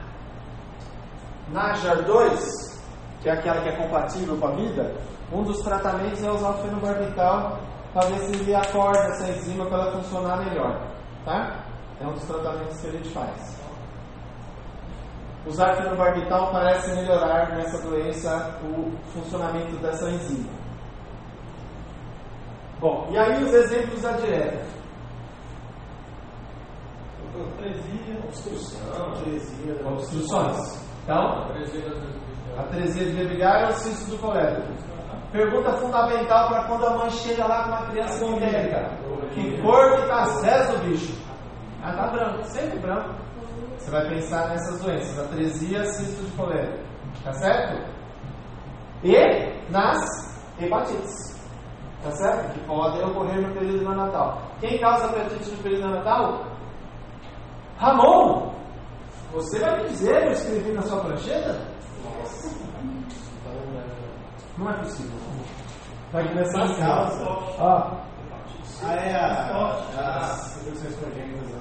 na 1.48 1.72
JAR 1.72 2.02
2, 2.02 2.84
que 3.22 3.30
é 3.30 3.32
aquela 3.32 3.62
que 3.62 3.70
é 3.70 3.76
compatível 3.76 4.36
com 4.36 4.46
a 4.46 4.50
vida, 4.50 4.94
um 5.32 5.42
dos 5.42 5.62
tratamentos 5.62 6.22
é 6.22 6.30
usar 6.30 6.50
o 6.50 6.58
fenobarbital 6.58 7.69
para 7.92 8.08
ver 8.08 8.18
se 8.20 8.42
ele 8.42 8.54
acorda 8.54 8.98
essa 8.98 9.28
enzima 9.30 9.66
para 9.66 9.82
ela 9.82 9.92
funcionar 9.92 10.44
melhor. 10.44 10.90
Tá? 11.24 11.64
É 12.00 12.06
um 12.06 12.12
dos 12.12 12.24
tratamentos 12.24 12.80
que 12.80 12.86
a 12.86 12.90
gente 12.92 13.08
faz. 13.10 13.60
Usar 15.46 15.74
fenobarbital 15.76 16.52
parece 16.52 16.94
melhorar 16.94 17.56
nessa 17.56 17.82
doença 17.82 18.58
o 18.62 18.90
funcionamento 19.12 19.76
dessa 19.78 20.10
enzima. 20.10 20.50
Bom, 22.78 23.08
e 23.10 23.18
aí 23.18 23.42
os 23.42 23.52
exemplos 23.52 24.02
da 24.02 24.12
direta. 24.12 24.64
Tresia. 27.56 28.18
Obstrução. 28.24 29.12
Obstruções. 29.92 30.90
Então, 31.04 31.46
a 32.56 32.62
tresia 32.64 33.10
de 33.12 33.20
Abigail 33.20 33.66
é 33.66 33.68
o 33.68 33.72
cisto 33.72 34.10
do 34.10 34.18
colérico. 34.18 34.89
Pergunta 35.32 35.72
fundamental 35.74 36.48
para 36.48 36.64
quando 36.64 36.86
a 36.86 36.96
mãe 36.98 37.10
chega 37.10 37.46
lá 37.46 37.62
com 37.62 37.68
uma 37.68 37.86
criança 37.86 38.24
colérica. 38.24 38.90
Que 39.32 39.62
cor 39.62 39.94
que 39.94 40.02
está 40.02 40.22
aceso 40.22 40.76
o 40.76 40.78
bicho? 40.80 41.16
Ah, 41.82 41.92
tá 41.92 42.08
branco, 42.08 42.44
sempre 42.46 42.78
branco. 42.80 43.14
Você 43.78 43.90
vai 43.92 44.08
pensar 44.08 44.48
nessas 44.48 44.80
doenças, 44.82 45.18
a 45.18 45.28
tresia, 45.28 45.84
cisto 45.84 46.24
de 46.24 46.36
colérico. 46.36 46.78
Tá 47.22 47.32
certo? 47.34 47.80
E 49.04 49.16
nas 49.70 50.00
hepatites. 50.60 51.40
Tá 52.02 52.10
certo? 52.10 52.52
Que 52.52 52.66
podem 52.66 53.04
ocorrer 53.04 53.40
no 53.40 53.54
período 53.54 53.82
neonatal. 53.82 54.42
Quem 54.58 54.80
causa 54.80 55.06
hepatite 55.06 55.50
no 55.50 55.62
período 55.62 55.88
neonatal? 55.88 56.44
Ramon! 57.78 58.52
Você 59.32 59.60
vai 59.60 59.76
me 59.76 59.88
dizer, 59.90 60.24
eu 60.24 60.32
escrevi 60.32 60.72
na 60.72 60.82
sua 60.82 61.00
prancheta? 61.04 61.69
Não 64.60 64.70
é 64.70 64.74
possível. 64.74 65.18
Vai 66.12 66.28
começar 66.28 66.64
assim. 66.64 66.82
ó. 66.84 67.64
Ó, 67.64 68.10
Ah, 68.82 68.94
é 68.94 69.14
a, 69.14 70.18
as 70.20 70.56
infecções 70.66 70.96
congênitas. 70.96 71.48
né? 71.50 71.60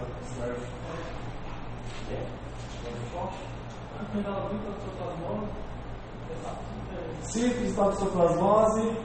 sífilis, 7.21 7.75
toxoplasmose, 7.75 8.97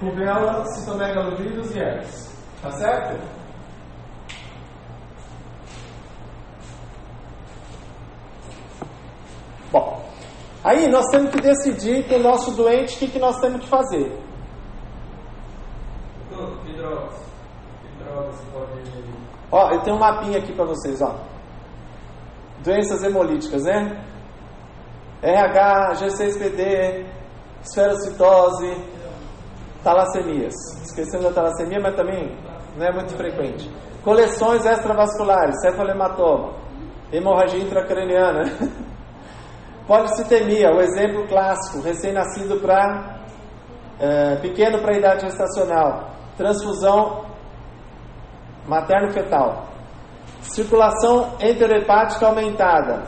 rubéola, 0.00 0.64
citomegalovírus 0.74 1.74
e 1.74 1.78
herpes. 1.80 2.34
Tá 2.62 2.70
certo? 2.72 3.20
Bom, 9.72 10.04
aí 10.64 10.88
nós 10.88 11.06
temos 11.10 11.30
que 11.30 11.40
decidir 11.40 12.08
com 12.08 12.16
o 12.16 12.22
nosso 12.22 12.50
doente 12.56 12.96
o 12.96 12.98
que, 12.98 13.08
que 13.08 13.18
nós 13.18 13.38
temos 13.40 13.60
que 13.60 13.68
fazer. 13.68 14.18
Doutor, 16.30 16.58
que 16.64 16.72
drogas? 16.72 17.14
Que 17.82 18.04
drogas 18.04 18.40
pode. 18.52 18.84
Ó, 19.52 19.70
eu 19.70 19.80
tenho 19.82 19.96
um 19.96 20.00
mapinha 20.00 20.38
aqui 20.38 20.52
para 20.52 20.64
vocês, 20.64 21.00
ó. 21.00 21.14
Doenças 22.64 23.04
hemolíticas, 23.04 23.62
né? 23.62 24.04
RH, 25.22 25.92
G6PD, 25.94 27.06
esferocitose, 27.62 28.76
talassemias. 29.84 30.54
Esquecemos 30.82 31.26
da 31.26 31.32
talassemia, 31.32 31.78
mas 31.80 31.94
também 31.94 32.36
não 32.76 32.84
é 32.84 32.92
muito 32.92 33.16
frequente. 33.16 33.70
Coleções 34.02 34.66
extravasculares, 34.66 35.60
cefalematoma, 35.60 36.54
hemorragia 37.12 37.60
intracraniana, 37.60 38.42
policitemia, 39.86 40.70
o 40.70 40.80
exemplo 40.80 41.26
clássico, 41.26 41.80
recém-nascido 41.82 42.60
para 42.60 43.22
pequeno 44.42 44.80
para 44.80 44.98
idade 44.98 45.22
gestacional, 45.22 46.10
transfusão 46.36 47.24
materno-fetal, 48.66 49.68
circulação 50.42 51.36
enterohepática 51.40 52.26
aumentada. 52.26 53.02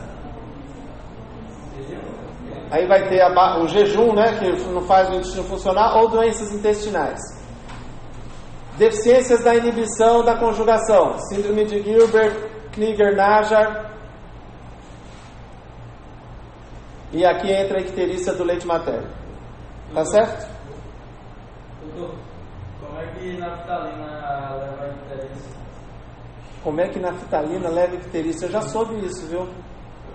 Aí 2.71 2.87
vai 2.87 3.09
ter 3.09 3.23
a, 3.23 3.59
o 3.61 3.69
jejum, 3.69 4.13
né, 4.13 4.39
que 4.39 4.51
não 4.71 4.83
faz 4.83 5.09
o 5.09 5.15
intestino 5.15 5.45
funcionar, 5.45 5.97
ou 5.97 6.09
doenças 6.09 6.53
intestinais. 6.53 7.21
Deficiências 8.77 9.43
da 9.43 9.55
inibição 9.55 10.25
da 10.25 10.37
conjugação, 10.37 11.17
síndrome 11.31 11.65
de 11.65 11.83
Gilbert, 11.83 12.37
Kniger-Najar. 12.73 13.96
E 17.17 17.25
aqui 17.25 17.51
entra 17.51 17.79
a 17.79 17.81
icterícia 17.81 18.35
do 18.35 18.45
leite 18.45 18.67
materno. 18.67 19.09
Tá 19.95 20.05
certo? 20.05 20.47
Doutor, 21.81 22.15
como 22.79 23.01
é 23.01 23.07
que 23.07 23.39
naftalina 23.39 24.55
leva 24.55 24.85
a 24.85 24.89
interesse? 24.89 25.57
Como 26.63 26.79
é 26.79 26.89
que 26.91 26.99
naftalina 26.99 27.71
leva 27.71 27.95
icterícia? 27.95 28.45
Eu 28.45 28.51
já 28.51 28.61
soube 28.61 28.97
isso, 29.07 29.27
viu? 29.29 29.49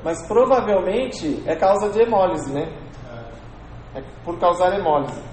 Mas 0.03 0.27
provavelmente 0.27 1.41
é 1.47 1.55
causa 1.55 1.89
de 1.89 2.03
hemólise, 2.03 2.53
né? 2.53 2.71
É 3.95 4.03
por 4.23 4.39
causar 4.39 4.77
hemólise. 4.77 5.23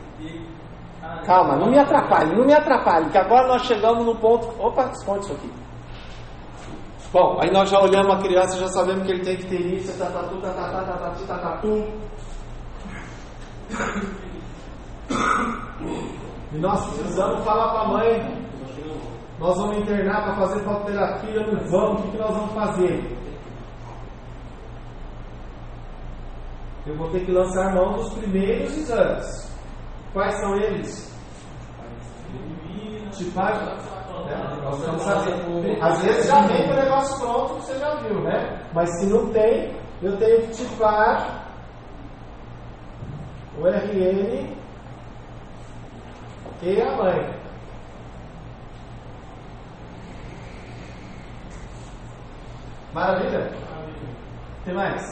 Ah, 1.02 1.20
Calma, 1.26 1.54
não 1.54 1.70
me 1.70 1.78
atrapalhe, 1.78 2.34
não 2.34 2.46
me 2.46 2.54
atrapalhe, 2.54 3.10
que 3.10 3.18
agora 3.18 3.46
nós 3.46 3.66
chegamos 3.66 4.06
no 4.06 4.16
ponto. 4.16 4.48
Opa, 4.58 4.90
esconde 4.90 5.26
isso 5.26 5.34
aqui. 5.34 5.52
Bom, 7.10 7.38
aí 7.40 7.50
nós 7.50 7.70
já 7.70 7.80
olhamos 7.80 8.14
a 8.14 8.18
criança, 8.18 8.58
já 8.58 8.68
sabemos 8.68 9.04
que 9.04 9.12
ele 9.12 9.24
tem 9.24 9.34
icterícia, 9.34 9.94
tatatu, 9.94 10.40
tatatá, 10.42 10.84
tatati, 10.84 11.24
tatatu. 11.24 11.84
E 16.52 16.58
nós 16.58 16.86
precisamos 16.88 17.44
falar 17.44 17.70
para 17.70 17.80
a 17.80 17.88
mãe. 17.88 18.48
Nós 19.38 19.56
vamos 19.56 19.78
internar 19.78 20.22
para 20.24 20.36
fazer 20.36 20.64
fototerapia, 20.64 21.46
não 21.46 21.70
vamos, 21.70 22.00
o 22.00 22.02
que, 22.02 22.10
que 22.10 22.18
nós 22.18 22.34
vamos 22.34 22.52
fazer? 22.52 23.18
Eu 26.86 26.96
vou 26.96 27.08
ter 27.10 27.24
que 27.24 27.32
lançar 27.32 27.74
mão 27.74 27.92
dos 27.94 28.12
primeiros 28.14 28.76
exames. 28.76 29.56
Quais 30.12 30.34
são 30.40 30.56
eles? 30.56 31.16
Tipagem. 33.12 33.87
Né? 34.28 34.60
Nós 34.62 34.78
vamos 34.84 35.04
fazer. 35.04 35.82
Às 35.82 36.02
vezes 36.02 36.26
já 36.26 36.40
vem 36.46 36.66
com 36.66 36.72
o 36.72 36.76
negócio 36.76 37.18
pronto, 37.18 37.54
você 37.54 37.78
já 37.78 37.94
viu, 37.96 38.20
né? 38.20 38.60
Mas 38.74 38.90
se 38.98 39.06
não 39.06 39.30
tem, 39.32 39.74
eu 40.02 40.16
tenho 40.18 40.40
que 40.42 40.52
tipar 40.52 41.46
o 43.58 43.66
RN 43.66 44.56
e 46.62 46.82
a 46.82 46.96
mãe. 46.96 47.38
Maravilha? 52.92 53.50
Que 54.64 54.72
mais? 54.72 55.02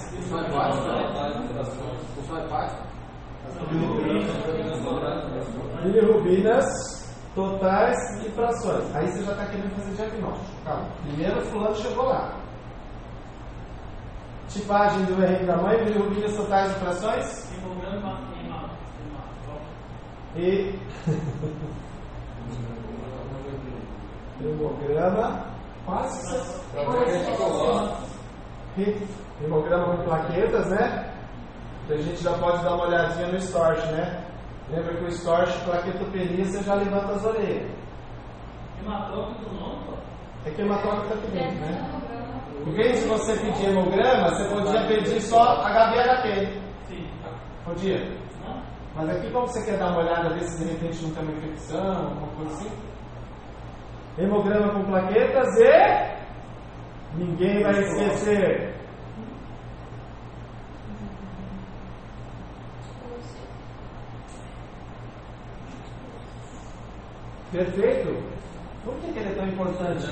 Bilirubinas 5.83 6.96
totais 7.37 7.97
e 8.25 8.31
frações. 8.31 8.97
Aí 8.97 9.07
você 9.07 9.23
já 9.23 9.33
está 9.33 9.47
querendo 9.47 9.77
fazer 9.77 9.95
diagnóstico. 9.95 10.65
Calma. 10.65 10.89
Primeiro 11.03 11.41
fulano 11.43 11.77
chegou 11.77 12.07
lá. 12.07 12.35
Tipagem 14.49 15.05
do 15.05 15.15
RN 15.15 15.47
da 15.47 15.57
mãe, 15.59 15.85
bilirubinas 15.85 16.35
totais 16.35 16.73
e 16.73 16.75
frações. 16.81 17.47
E 20.39 20.79
hemograma 24.39 25.47
quase 25.87 26.37
hemograma 29.43 29.97
com 29.97 30.05
plaquetas, 30.05 30.67
né? 30.67 31.11
A 31.89 31.97
gente 31.97 32.23
já 32.23 32.33
pode 32.35 32.63
dar 32.63 32.75
uma 32.75 32.87
olhadinha 32.87 33.29
no 33.29 33.39
storch, 33.39 33.87
né? 33.93 34.23
Lembra 34.71 34.97
que 34.97 35.05
o 35.05 35.09
storch, 35.09 35.65
plaquetopenia, 35.65 36.45
você 36.45 36.63
já 36.63 36.75
levanta 36.75 37.13
as 37.13 37.25
orelhas. 37.25 37.71
É 40.45 40.51
que 40.51 40.63
hematócrito 40.63 41.05
está 41.05 41.15
aqui 41.15 41.31
dentro, 41.33 41.61
né? 41.61 41.97
Em 42.67 42.71
vez 42.73 43.03
de 43.03 43.09
você 43.09 43.37
pedir 43.37 43.69
hemograma, 43.69 44.29
você 44.31 44.45
podia 44.49 44.87
pedir 44.89 45.21
só 45.21 45.63
HBHT. 45.63 46.61
Sim. 46.89 47.09
Podia. 47.65 48.17
Mas 48.95 49.11
aqui 49.11 49.31
como 49.31 49.47
você 49.47 49.65
quer 49.65 49.79
dar 49.79 49.91
uma 49.91 50.01
olhada, 50.01 50.35
ver 50.35 50.43
se 50.45 50.65
de 50.65 50.73
repente 50.73 51.05
não 51.05 51.15
tem 51.15 51.23
uma 51.23 51.33
infecção, 51.33 51.97
alguma 51.97 52.29
coisa 52.37 52.53
assim? 52.53 52.71
Hemograma 54.19 54.73
com 54.73 54.85
plaquetas 54.85 55.49
e 55.61 57.17
ninguém 57.17 57.63
vai 57.63 57.79
esquecer. 57.79 58.76
Perfeito? 67.57 68.13
Por 68.85 68.95
que, 68.97 69.13
que 69.13 69.19
ele 69.19 69.31
é 69.31 69.35
tão 69.35 69.49
importante? 69.49 70.07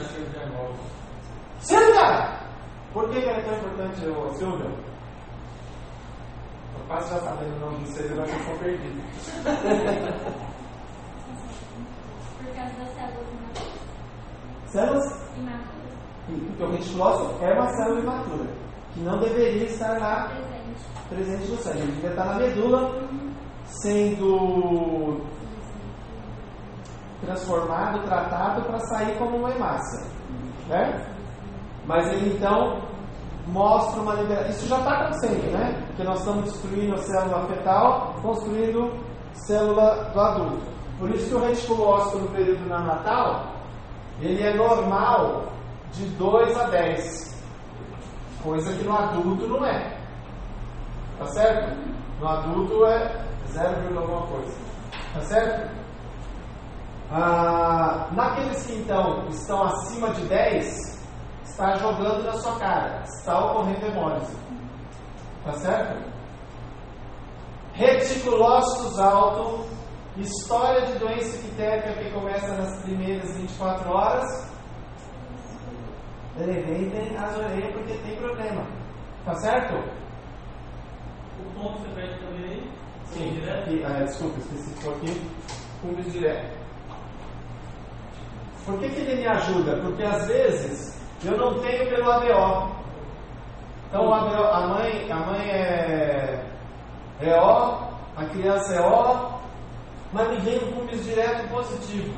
Silvia! 1.60 2.40
Por 2.94 3.10
que, 3.10 3.20
que 3.20 3.28
ele 3.28 3.38
é 3.38 3.42
tão 3.42 3.54
importante, 3.58 4.06
ô, 4.08 4.30
Silvia? 4.30 4.70
O 6.74 6.78
rapaz 6.88 7.10
já 7.10 7.18
sabendo 7.20 7.54
o 7.56 7.60
nome 7.60 7.84
disso, 7.84 8.00
ele 8.00 8.14
vai 8.14 8.26
ficar 8.26 8.58
perdido. 8.60 9.02
Por 12.38 12.54
causa 12.54 12.74
das 12.78 12.94
células 12.94 13.28
imaturas. 13.30 13.72
Células 14.66 15.36
Imaturas. 15.36 15.94
Porque 16.26 16.62
o 16.62 16.70
reticulócito 16.70 17.44
é 17.44 17.52
uma 17.52 17.68
célula 17.76 18.00
imatura, 18.00 18.50
que 18.94 19.00
não 19.00 19.18
deveria 19.18 19.64
estar 19.64 19.98
lá 20.00 20.28
Presente. 20.28 20.80
presente 21.10 21.50
no 21.50 21.56
sangue. 21.58 21.80
Ele 21.80 21.92
devia 21.92 22.10
estar 22.10 22.24
na 22.24 22.34
medula, 22.36 23.08
sendo 23.66 25.20
transformado, 27.24 28.02
tratado 28.04 28.62
para 28.62 28.78
sair 28.80 29.16
como 29.18 29.36
uma 29.36 29.50
hemácia. 29.50 30.06
Né? 30.68 31.06
Mas 31.86 32.06
ele 32.12 32.34
então 32.34 32.82
mostra 33.46 34.00
uma 34.00 34.14
liberação. 34.14 34.50
Isso 34.50 34.68
já 34.68 34.78
está 34.78 34.92
acontecendo, 34.92 35.52
né? 35.52 35.84
Porque 35.88 36.04
nós 36.04 36.18
estamos 36.20 36.44
destruindo 36.44 36.94
a 36.94 36.98
célula 36.98 37.46
fetal, 37.46 38.14
construindo 38.22 38.92
célula 39.32 40.10
do 40.12 40.20
adulto. 40.20 40.74
Por 40.98 41.10
isso 41.10 41.28
que 41.28 41.34
o 41.34 41.40
retículo 41.40 41.84
ósseo 41.84 42.20
no 42.20 42.28
período 42.28 42.66
neonatal, 42.66 43.46
ele 44.20 44.42
é 44.42 44.54
normal 44.54 45.44
de 45.92 46.06
2 46.16 46.56
a 46.56 46.64
10. 46.68 47.44
Coisa 48.42 48.72
que 48.76 48.84
no 48.84 48.96
adulto 48.96 49.46
não 49.46 49.64
é. 49.64 49.96
Tá 51.18 51.26
certo? 51.26 51.76
No 52.20 52.28
adulto 52.28 52.84
é 52.86 53.24
0, 53.48 53.98
alguma 53.98 54.26
coisa. 54.26 54.56
Tá 55.14 55.20
certo? 55.22 55.83
Ah, 57.10 58.08
naqueles 58.12 58.66
que 58.66 58.74
então 58.74 59.28
estão 59.28 59.62
acima 59.64 60.10
de 60.14 60.22
10, 60.26 61.02
está 61.44 61.76
jogando 61.76 62.24
na 62.24 62.32
sua 62.32 62.58
cara, 62.58 63.02
está 63.04 63.44
ocorrendo 63.44 63.86
hemólise. 63.86 64.36
Tá 65.44 65.52
certo? 65.52 66.14
Reticulócitos 67.74 68.98
alto, 68.98 69.66
história 70.16 70.86
de 70.86 70.98
doença 70.98 71.36
ictérica 71.46 71.92
que 71.94 72.10
começa 72.12 72.54
nas 72.54 72.82
primeiras 72.82 73.36
24 73.36 73.90
horas. 73.90 74.54
Levantem 76.36 77.16
as 77.16 77.36
orelhas 77.36 77.72
porque 77.72 77.94
tem 77.98 78.16
problema. 78.16 78.66
Tá 79.24 79.34
certo? 79.36 79.74
O 81.38 81.50
ponto 81.54 81.78
você 81.78 81.88
pede 81.94 82.18
também 82.20 82.44
aí? 82.44 82.72
Sim. 83.06 83.30
Direto? 83.34 83.70
E, 83.70 83.84
ah, 83.84 84.04
desculpa, 84.04 84.38
esqueci 84.38 84.74
de 84.74 84.80
pôr 84.82 84.94
aqui. 84.94 85.30
Cúmbio 85.80 86.10
direto. 86.10 86.53
Por 88.64 88.78
que, 88.78 88.88
que 88.88 89.00
ele 89.00 89.16
me 89.16 89.26
ajuda? 89.28 89.76
Porque 89.82 90.02
às 90.02 90.26
vezes 90.26 90.98
eu 91.24 91.36
não 91.36 91.60
tenho 91.60 91.88
pelo 91.88 92.10
ABO. 92.10 92.72
Então 93.88 94.12
a 94.12 94.66
mãe, 94.66 95.12
a 95.12 95.16
mãe 95.16 95.50
é, 95.50 96.44
é 97.20 97.40
O, 97.40 97.78
a 98.16 98.24
criança 98.30 98.74
é 98.74 98.80
O, 98.80 99.40
mas 100.12 100.28
me 100.30 100.36
vem 100.38 100.58
um 100.64 100.72
cúmbio 100.72 100.98
direto 100.98 101.48
positivo. 101.48 102.14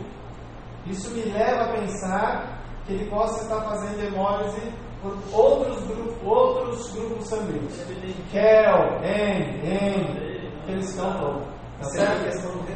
Isso 0.86 1.10
me 1.10 1.22
leva 1.24 1.64
a 1.64 1.72
pensar 1.72 2.60
que 2.86 2.92
ele 2.92 3.10
possa 3.10 3.42
estar 3.42 3.60
fazendo 3.62 4.04
hemólise 4.06 4.72
por 5.02 5.18
outros 5.32 5.84
grupos, 5.84 6.16
outros 6.24 6.92
grupos 6.92 7.28
sanguíneos. 7.28 7.84
Kel, 8.30 9.00
N, 9.02 9.66
N, 9.66 10.50
que 10.64 10.72
eles 10.72 10.88
estão. 10.90 11.42
Tá 11.78 11.84
certo? 11.90 12.24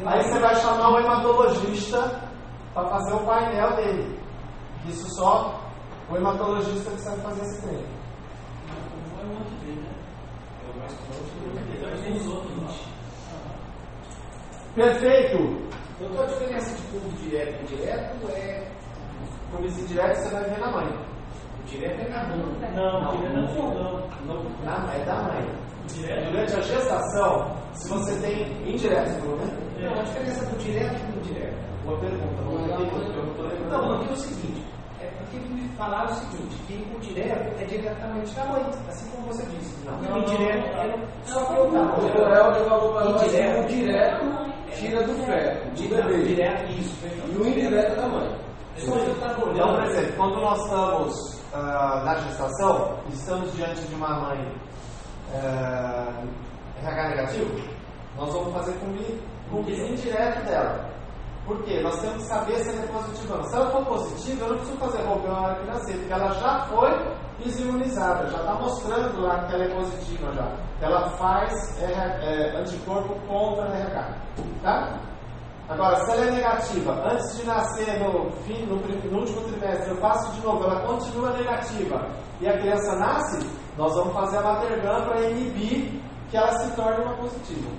Aí 0.05 0.23
você 0.23 0.39
vai 0.39 0.55
chamar 0.55 0.91
o 0.91 0.99
hematologista 0.99 2.21
para 2.73 2.89
fazer 2.89 3.13
o 3.13 3.25
painel 3.25 3.75
dele. 3.75 4.19
Isso 4.87 5.07
só 5.15 5.61
o 6.09 6.15
hematologista 6.15 6.91
que 6.91 7.01
sabe 7.01 7.21
fazer 7.21 7.41
esse 7.41 7.61
treino. 7.61 7.87
Não 9.15 9.21
é 9.21 9.25
um 9.25 9.39
monte 9.39 9.51
dele, 9.65 9.81
né? 9.81 9.93
É 10.67 10.75
o 10.75 10.79
mais 10.79 10.93
comum. 10.93 11.21
Perfeito! 14.75 15.37
Doutor, 15.99 16.23
a 16.23 16.27
diferença 16.27 16.75
de 16.75 16.81
fundo 16.83 17.21
direto 17.21 17.59
e 17.59 17.63
indireto 17.63 18.31
é. 18.31 18.67
Esse 19.65 19.85
direto 19.85 20.15
você 20.15 20.29
vai 20.29 20.43
ver 20.45 20.59
na 20.59 20.71
mãe. 20.71 20.87
O 21.59 21.63
direto 21.65 22.01
é 22.01 22.09
na 22.09 22.23
mão. 22.29 22.37
Não, 22.73 23.17
direto 23.17 23.35
é 23.35 23.41
no 23.41 23.47
fundão. 23.49 24.09
No, 24.25 24.63
na, 24.63 24.93
é 24.95 25.05
da 25.05 25.23
mãe. 25.23 25.55
Direto? 25.87 26.31
Durante 26.31 26.55
a 26.55 26.61
gestação, 26.61 27.57
se 27.73 27.89
você 27.89 28.15
tem 28.21 28.43
indireto, 28.65 29.21
pelo 29.21 29.37
menos. 29.37 29.70
Não, 29.81 29.99
a 29.99 30.03
diferença 30.03 30.45
do 30.45 30.57
direto 30.59 30.95
e 30.95 31.11
do 31.11 31.19
indireto. 31.19 31.55
Boa 31.85 31.97
pergunta, 31.99 32.41
não. 32.43 32.51
Não, 33.69 33.95
aqui 33.95 34.09
é 34.09 34.13
o 34.13 34.17
seguinte. 34.17 34.63
É 35.01 35.05
porque 35.05 35.37
me 35.49 35.67
falaram 35.69 36.11
o 36.11 36.15
seguinte, 36.15 36.55
que 36.67 36.95
o 36.95 36.99
direto 36.99 37.59
é 37.59 37.65
diretamente 37.65 38.35
da 38.35 38.45
mãe, 38.45 38.63
assim 38.87 39.09
como 39.09 39.27
você 39.27 39.43
disse. 39.47 39.75
Não. 39.85 39.93
E 40.03 40.11
o 40.11 40.17
indireto 40.23 40.67
é 40.77 40.99
só 41.25 41.39
eu 41.55 41.65
O 41.65 41.71
para 41.71 43.05
nós 43.05 43.23
Indireto. 43.23 43.59
o 43.61 43.65
direto 43.67 44.51
tira 44.75 45.03
do 45.03 45.13
feto, 45.25 45.65
do 45.69 45.73
Direto, 45.75 46.07
bebê. 46.07 46.23
direto, 46.23 46.71
isso. 46.79 47.05
E 47.05 47.37
o 47.37 47.47
indireto 47.47 47.95
da 47.95 48.07
mãe. 48.07 48.35
Tava 49.19 49.51
Então, 49.53 49.75
por 49.75 49.83
exemplo, 49.85 50.13
quando 50.15 50.35
nós 50.41 50.59
estamos 50.63 51.41
ah, 51.53 52.03
na 52.05 52.15
gestação, 52.15 52.97
estamos 53.09 53.53
diante 53.55 53.81
de 53.81 53.95
uma 53.95 54.19
mãe 54.21 54.47
ah, 55.33 56.23
RH 56.81 57.09
negativo, 57.09 57.61
nós 58.17 58.31
vamos 58.33 58.53
fazer 58.53 58.73
com 58.79 58.87
com 59.51 59.57
o 59.57 59.69
indireto 59.69 60.45
dela. 60.45 60.89
Por 61.45 61.61
quê? 61.63 61.81
Nós 61.81 61.99
temos 61.99 62.17
que 62.17 62.29
saber 62.29 62.57
se 62.59 62.69
ela 62.69 62.83
é 62.83 62.87
positiva 62.87 63.33
ou 63.33 63.39
não. 63.39 63.49
Se 63.49 63.55
ela 63.55 63.71
for 63.71 63.85
positiva, 63.85 64.45
eu 64.45 64.49
não 64.49 64.57
preciso 64.57 64.77
fazer 64.77 65.03
rogão 65.03 65.33
na 65.33 65.41
hora 65.41 65.55
que 65.55 65.67
nascer, 65.67 65.97
porque 65.97 66.13
ela 66.13 66.33
já 66.35 66.65
foi 66.65 66.91
imunizada, 67.59 68.29
já 68.29 68.37
está 68.37 68.53
mostrando 68.53 69.21
lá 69.21 69.45
que 69.45 69.53
ela 69.53 69.63
é 69.63 69.75
positiva 69.75 70.31
já. 70.33 70.51
Ela 70.81 71.09
faz 71.17 71.81
RH, 71.81 72.23
é, 72.23 72.57
anticorpo 72.57 73.15
contra 73.27 73.65
a 73.65 73.75
RH. 73.75 74.15
Tá? 74.61 74.99
Agora, 75.69 75.95
se 76.05 76.11
ela 76.11 76.25
é 76.25 76.31
negativa, 76.31 76.91
antes 77.11 77.37
de 77.37 77.45
nascer 77.45 77.99
no, 77.99 78.29
fim, 78.43 78.65
no, 78.65 78.75
no 78.75 79.19
último 79.19 79.41
trimestre, 79.41 79.89
eu 79.89 79.97
faço 79.97 80.31
de 80.33 80.41
novo, 80.41 80.63
ela 80.63 80.81
continua 80.81 81.31
negativa 81.31 82.07
e 82.39 82.47
a 82.47 82.57
criança 82.57 82.95
nasce, 82.97 83.47
nós 83.77 83.95
vamos 83.95 84.13
fazer 84.13 84.37
a 84.37 84.41
Matergram 84.41 85.05
para 85.05 85.21
inibir 85.29 86.01
que 86.29 86.37
ela 86.37 86.51
se 86.59 86.75
torne 86.75 87.03
uma 87.03 87.15
positiva. 87.15 87.69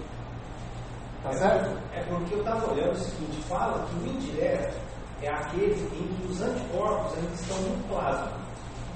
Tá 1.23 1.33
certo? 1.35 1.79
É 1.95 2.03
porque 2.03 2.35
eu 2.35 2.39
estava 2.39 2.73
olhando 2.73 2.93
o 2.93 2.97
seguinte, 2.97 3.43
fala 3.49 3.87
que 3.87 3.97
o 3.97 4.13
indireto 4.13 4.75
é 5.23 5.29
aquele 5.29 5.73
em 5.73 6.17
que 6.17 6.27
os 6.29 6.43
anticorpos 6.43 7.15
ainda 7.17 7.35
estão 7.35 7.57
no 7.59 7.85
plasma. 7.89 8.43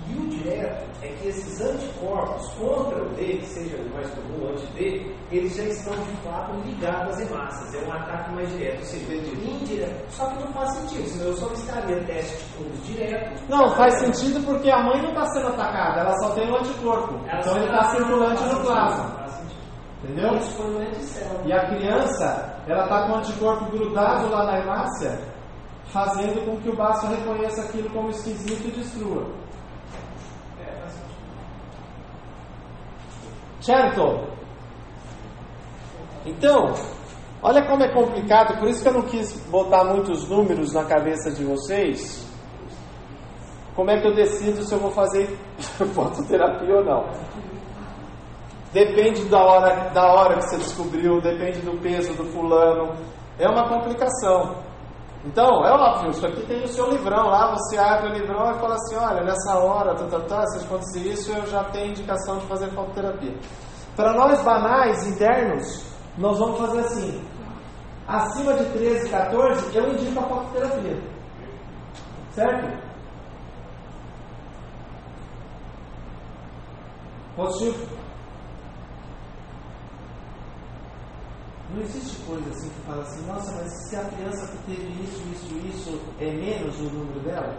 E 0.08 0.18
o 0.18 0.28
direto 0.28 0.84
é 1.02 1.08
que 1.08 1.28
esses 1.28 1.60
anticorpos 1.60 2.48
contra 2.52 3.02
o 3.02 3.08
D, 3.14 3.38
que 3.38 3.46
seja 3.46 3.76
o 3.76 3.90
mais 3.92 4.08
comum, 4.10 4.50
anti-D, 4.50 5.12
eles 5.32 5.56
já 5.56 5.64
estão 5.64 5.94
de 5.94 6.12
fato 6.22 6.52
ligados 6.64 7.14
às 7.14 7.20
hemácias. 7.20 7.74
É 7.74 7.86
um 7.86 7.92
ataque 7.92 8.32
mais 8.32 8.48
direto. 8.50 8.78
Ou 8.78 8.84
seja, 8.84 9.14
indireto. 9.14 10.10
Só 10.10 10.26
que 10.26 10.44
não 10.44 10.52
faz 10.52 10.72
sentido, 10.74 11.08
senão 11.08 11.26
eu 11.26 11.36
só 11.36 11.52
estaria 11.52 12.04
teste 12.04 12.36
de 12.36 12.42
fundos 12.52 12.86
direto. 12.86 13.42
Não, 13.48 13.70
faz 13.74 13.94
sentido 13.94 14.44
porque 14.44 14.70
a 14.70 14.82
mãe 14.82 15.02
não 15.02 15.08
está 15.08 15.26
sendo 15.26 15.48
atacada, 15.48 16.00
ela 16.00 16.16
só 16.18 16.30
tem 16.30 16.50
um 16.50 16.56
anticorpo. 16.56 17.14
então 17.26 17.56
ele 17.56 17.66
está 17.66 17.90
circulante 17.90 18.42
no 18.44 18.60
plasma. 18.60 19.25
Entendeu? 20.06 20.38
E 21.44 21.52
a 21.52 21.66
criança, 21.66 22.62
ela 22.68 22.84
está 22.84 23.06
com 23.06 23.12
o 23.12 23.16
anticorpo 23.16 23.64
grudado 23.72 24.30
lá 24.30 24.44
na 24.44 24.60
hemácia, 24.60 25.18
fazendo 25.86 26.44
com 26.44 26.56
que 26.60 26.68
o 26.68 26.76
baço 26.76 27.08
reconheça 27.08 27.62
aquilo 27.62 27.90
como 27.90 28.10
esquisito 28.10 28.68
e 28.68 28.70
destrua. 28.70 29.26
É. 30.60 30.86
Certo? 33.60 34.28
Então, 36.24 36.72
olha 37.42 37.66
como 37.66 37.82
é 37.82 37.92
complicado, 37.92 38.58
por 38.60 38.68
isso 38.68 38.82
que 38.82 38.88
eu 38.88 38.94
não 38.94 39.02
quis 39.02 39.36
botar 39.48 39.84
muitos 39.84 40.28
números 40.28 40.72
na 40.72 40.84
cabeça 40.84 41.32
de 41.32 41.44
vocês. 41.44 42.24
Como 43.74 43.90
é 43.90 44.00
que 44.00 44.06
eu 44.06 44.14
decido 44.14 44.62
se 44.62 44.72
eu 44.72 44.78
vou 44.78 44.92
fazer 44.92 45.36
fototerapia 45.94 46.76
ou 46.76 46.84
não? 46.84 47.04
Depende 48.76 49.24
da 49.30 49.42
hora, 49.42 49.88
da 49.88 50.12
hora 50.12 50.34
que 50.36 50.50
você 50.50 50.58
descobriu, 50.58 51.18
depende 51.22 51.60
do 51.60 51.80
peso 51.80 52.12
do 52.12 52.26
fulano. 52.26 52.94
É 53.38 53.48
uma 53.48 53.66
complicação. 53.70 54.62
Então, 55.24 55.64
é 55.64 55.72
óbvio, 55.72 56.10
isso 56.10 56.26
aqui 56.26 56.44
tem 56.44 56.62
o 56.62 56.68
seu 56.68 56.90
livrão 56.90 57.26
lá, 57.26 57.52
você 57.52 57.78
abre 57.78 58.10
o 58.10 58.12
livrão 58.12 58.50
e 58.50 58.60
fala 58.60 58.74
assim, 58.74 58.96
olha, 58.96 59.24
nessa 59.24 59.58
hora, 59.58 59.94
tá, 59.94 60.04
tá, 60.04 60.20
tá, 60.20 60.46
se 60.48 60.66
acontecer 60.66 61.08
isso, 61.08 61.32
eu 61.32 61.46
já 61.46 61.64
tenho 61.64 61.88
indicação 61.88 62.36
de 62.36 62.46
fazer 62.48 62.70
fototerapia. 62.72 63.34
Para 63.96 64.12
nós 64.12 64.42
banais, 64.42 65.06
internos, 65.06 65.82
nós 66.18 66.38
vamos 66.38 66.58
fazer 66.58 66.80
assim. 66.80 67.26
Acima 68.06 68.52
de 68.52 68.64
13, 68.72 69.08
14, 69.08 69.74
eu 69.74 69.88
indico 69.88 70.20
a 70.20 70.22
fototerapia. 70.22 71.02
Certo? 72.34 72.78
Positivo? 77.34 78.05
Não 81.70 81.82
existe 81.82 82.22
coisa 82.24 82.48
assim 82.50 82.68
que 82.68 82.80
fala 82.86 83.02
assim, 83.02 83.26
nossa, 83.26 83.52
mas 83.56 83.88
se 83.88 83.96
a 83.96 84.04
criança 84.04 84.52
que 84.52 84.58
teve 84.64 85.02
isso, 85.02 85.22
isso, 85.32 85.66
isso 85.66 86.00
é 86.20 86.30
menos 86.30 86.78
o 86.80 86.84
número 86.84 87.20
dela? 87.20 87.56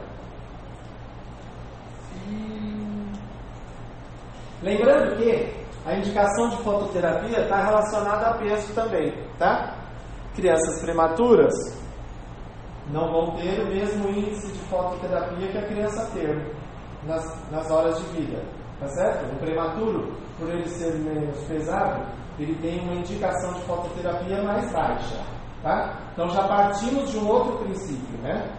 Lembrando 4.61 5.17
que 5.17 5.55
a 5.85 5.95
indicação 5.95 6.49
de 6.49 6.57
fototerapia 6.57 7.41
está 7.41 7.63
relacionada 7.63 8.27
a 8.27 8.37
peso 8.37 8.73
também, 8.73 9.13
tá? 9.37 9.75
Crianças 10.35 10.81
prematuras 10.81 11.53
não 12.91 13.11
vão 13.11 13.35
ter 13.35 13.59
o 13.61 13.67
mesmo 13.67 14.09
índice 14.09 14.51
de 14.51 14.59
fototerapia 14.69 15.51
que 15.51 15.57
a 15.57 15.67
criança 15.67 16.09
ter 16.13 16.55
nas, 17.03 17.51
nas 17.51 17.69
horas 17.69 17.97
de 17.99 18.05
vida, 18.17 18.43
tá 18.79 18.87
certo? 18.87 19.31
O 19.33 19.39
prematuro, 19.39 20.13
por 20.39 20.49
ele 20.49 20.67
ser 20.69 20.93
menos 20.95 21.37
pesado, 21.45 22.05
ele 22.39 22.55
tem 22.61 22.79
uma 22.81 22.95
indicação 22.95 23.53
de 23.53 23.61
fototerapia 23.61 24.43
mais 24.43 24.71
baixa, 24.71 25.21
tá? 25.63 25.93
Então 26.13 26.29
já 26.29 26.47
partimos 26.47 27.11
de 27.11 27.17
um 27.17 27.27
outro 27.27 27.57
princípio, 27.59 28.17
né? 28.21 28.49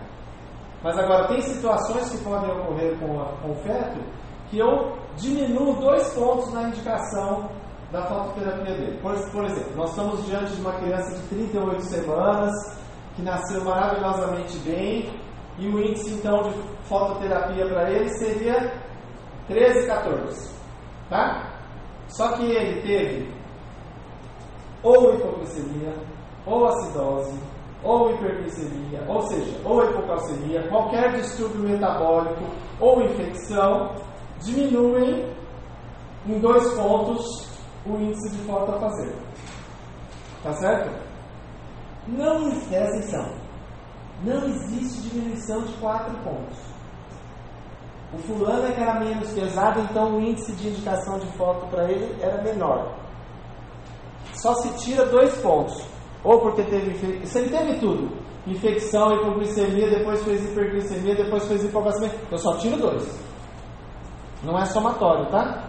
Mas 0.83 0.97
agora, 0.97 1.27
tem 1.29 1.41
situações 1.41 2.09
que 2.11 2.19
podem 2.19 2.51
ocorrer 2.51 2.97
com, 2.99 3.21
a, 3.21 3.25
com 3.43 3.51
o 3.51 3.55
feto 3.57 4.01
que 4.49 4.59
eu 4.59 4.97
diminuo 5.17 5.75
dois 5.81 6.12
pontos 6.14 6.53
na 6.53 6.69
indicação 6.69 7.51
da 7.91 8.03
fototerapia 8.03 8.75
dele. 8.77 8.99
Por, 9.01 9.14
por 9.31 9.45
exemplo, 9.45 9.77
nós 9.77 9.91
estamos 9.91 10.25
diante 10.27 10.53
de 10.53 10.61
uma 10.61 10.73
criança 10.75 11.17
de 11.17 11.23
38 11.29 11.83
semanas 11.83 12.53
que 13.17 13.23
nasceu 13.23 13.64
maravilhosamente 13.64 14.57
bem 14.59 15.12
e 15.59 15.67
o 15.69 15.81
índice 15.81 16.14
então 16.14 16.43
de 16.43 16.53
fototerapia 16.85 17.67
para 17.67 17.91
ele 17.91 18.09
seria 18.11 18.73
13, 19.49 19.87
14. 19.87 20.55
Tá? 21.11 21.49
Só 22.09 22.33
que 22.37 22.45
ele 22.45 22.81
teve 22.83 23.38
ou 24.83 25.14
hipoglicemia, 25.14 25.95
ou 26.47 26.67
acidose, 26.67 27.38
ou 27.83 28.11
hiperglicemia, 28.11 29.05
ou 29.09 29.23
seja, 29.29 29.61
ou 29.64 29.85
hipocalcemia, 29.85 30.69
qualquer 30.69 31.12
distúrbio 31.12 31.61
metabólico 31.61 32.45
ou 32.81 33.03
infecção, 33.03 33.95
diminuem 34.41 35.33
em 36.27 36.38
dois 36.41 36.75
pontos 36.75 37.49
o 37.87 37.95
índice 37.97 38.31
de 38.31 38.45
fotofazer. 38.45 39.14
Tá 40.43 40.53
certo? 40.55 40.91
Não, 42.09 42.51
presta 42.51 42.97
atenção, 42.97 43.33
não 44.25 44.45
existe 44.49 45.09
diminuição 45.09 45.61
de 45.62 45.73
quatro 45.75 46.14
pontos. 46.25 46.59
O 48.12 48.19
fulano 48.19 48.67
é 48.67 48.73
que 48.73 48.81
era 48.81 48.99
menos 49.01 49.31
pesado, 49.33 49.81
então 49.81 50.17
o 50.17 50.21
índice 50.21 50.53
de 50.53 50.69
indicação 50.69 51.19
de 51.19 51.27
foto 51.37 51.67
para 51.67 51.91
ele 51.91 52.17
era 52.23 52.43
menor. 52.43 52.97
Só 54.38 54.55
se 54.55 54.68
tira 54.79 55.05
dois 55.07 55.37
pontos. 55.38 55.85
Ou 56.22 56.40
porque 56.40 56.62
teve 56.62 56.90
infecção. 56.92 57.27
Se 57.27 57.38
ele 57.38 57.51
teve 57.51 57.79
tudo: 57.79 58.16
infecção, 58.46 59.12
hipoglicemia, 59.14 59.90
depois 59.90 60.22
fez 60.24 60.44
hiperglicemia, 60.44 61.14
depois 61.14 61.46
fez 61.46 61.64
hipoglicemia. 61.64 62.14
Eu 62.31 62.38
só 62.38 62.57
tiro 62.57 62.77
dois. 62.77 63.20
Não 64.42 64.57
é 64.57 64.64
somatório, 64.64 65.29
tá? 65.31 65.64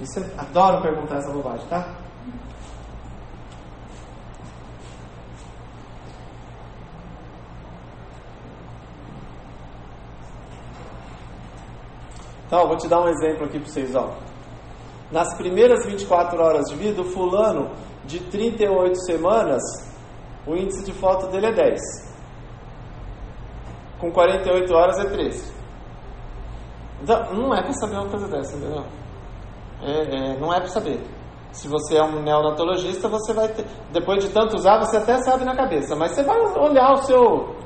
Isso 0.00 0.20
eu 0.20 0.26
adoro 0.38 0.80
perguntar 0.80 1.16
essa 1.16 1.32
bobagem, 1.32 1.66
tá? 1.66 1.96
Então, 12.46 12.66
vou 12.66 12.76
te 12.76 12.88
dar 12.88 13.02
um 13.02 13.08
exemplo 13.08 13.44
aqui 13.44 13.58
para 13.58 13.68
vocês, 13.68 13.94
ó. 13.94 14.16
Nas 15.10 15.34
primeiras 15.36 15.86
24 15.86 16.40
horas 16.42 16.66
de 16.68 16.76
vida, 16.76 17.00
o 17.00 17.04
fulano 17.04 17.70
de 18.04 18.20
38 18.20 18.94
semanas, 19.04 19.62
o 20.46 20.54
índice 20.54 20.84
de 20.84 20.92
foto 20.92 21.28
dele 21.28 21.46
é 21.46 21.52
10. 21.52 21.80
Com 23.98 24.12
48 24.12 24.74
horas 24.74 24.98
é 24.98 25.04
13. 25.04 25.52
Então, 27.02 27.34
não 27.34 27.54
é 27.54 27.62
para 27.62 27.72
saber 27.72 27.96
uma 27.96 28.08
coisa 28.08 28.28
dessa, 28.28 28.56
entendeu? 28.56 28.84
É, 29.82 30.32
é, 30.32 30.38
não 30.38 30.52
é 30.52 30.58
para 30.58 30.68
saber. 30.68 31.00
Se 31.52 31.68
você 31.68 31.96
é 31.96 32.02
um 32.02 32.22
neonatologista, 32.22 33.08
você 33.08 33.32
vai 33.32 33.48
ter. 33.48 33.64
Depois 33.90 34.22
de 34.22 34.30
tanto 34.30 34.56
usar, 34.56 34.78
você 34.78 34.98
até 34.98 35.18
sabe 35.22 35.44
na 35.44 35.56
cabeça, 35.56 35.96
mas 35.96 36.12
você 36.12 36.22
vai 36.22 36.38
olhar 36.38 36.92
o 36.92 36.96
seu, 36.98 37.56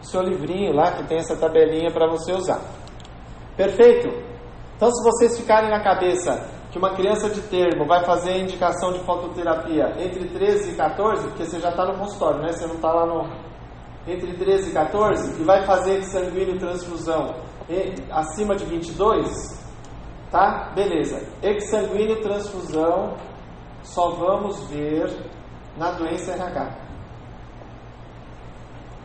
seu 0.00 0.22
livrinho 0.22 0.74
lá 0.74 0.92
que 0.92 1.04
tem 1.04 1.18
essa 1.18 1.36
tabelinha 1.36 1.92
para 1.92 2.08
você 2.08 2.32
usar. 2.32 2.60
Perfeito? 3.56 4.31
Então, 4.76 4.90
se 4.90 5.02
vocês 5.04 5.38
ficarem 5.38 5.70
na 5.70 5.82
cabeça 5.82 6.48
que 6.70 6.78
uma 6.78 6.94
criança 6.94 7.28
de 7.28 7.40
termo 7.42 7.86
vai 7.86 8.04
fazer 8.04 8.38
indicação 8.38 8.92
de 8.92 9.00
fototerapia 9.00 9.92
entre 9.98 10.28
13 10.28 10.72
e 10.72 10.74
14, 10.74 11.28
porque 11.28 11.44
você 11.44 11.60
já 11.60 11.68
está 11.68 11.84
no 11.84 11.98
consultório, 11.98 12.40
né? 12.40 12.52
Você 12.52 12.66
não 12.66 12.76
está 12.76 12.92
lá 12.92 13.06
no. 13.06 13.52
Entre 14.04 14.32
13 14.32 14.70
e 14.70 14.72
14, 14.72 15.40
e 15.40 15.44
vai 15.44 15.64
fazer 15.64 16.02
sanguíneo 16.02 16.58
transfusão 16.58 17.36
acima 18.10 18.56
de 18.56 18.64
22, 18.64 19.30
tá? 20.30 20.72
Beleza. 20.74 21.22
Exsanguíneo 21.42 22.20
transfusão 22.20 23.16
só 23.82 24.10
vamos 24.10 24.68
ver 24.68 25.08
na 25.76 25.92
doença 25.92 26.32
RH. 26.32 26.82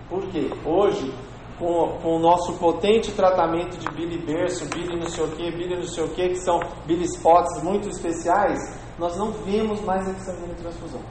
Por 0.09 0.27
quê? 0.29 0.49
Hoje 0.65 1.13
com, 1.57 1.97
com, 2.01 2.15
o 2.17 2.19
nosso 2.19 2.53
potente 2.57 3.11
tratamento 3.13 3.77
de 3.77 3.89
bile 3.95 4.17
berço, 4.19 4.65
bile 4.69 4.99
não 4.99 5.07
sei 5.07 5.23
o 5.23 5.31
que, 5.31 5.51
bile 5.51 5.75
não 5.75 5.83
sei 5.83 6.03
o 6.03 6.09
que, 6.09 6.29
que 6.29 6.39
são 6.39 6.59
bile 6.85 7.05
spots 7.05 7.63
muito 7.63 7.89
especiais, 7.89 8.59
nós 8.99 9.17
não 9.17 9.31
vemos 9.31 9.81
mais 9.81 10.07
exsanguíneo 10.07 10.55
transfusão. 10.55 11.01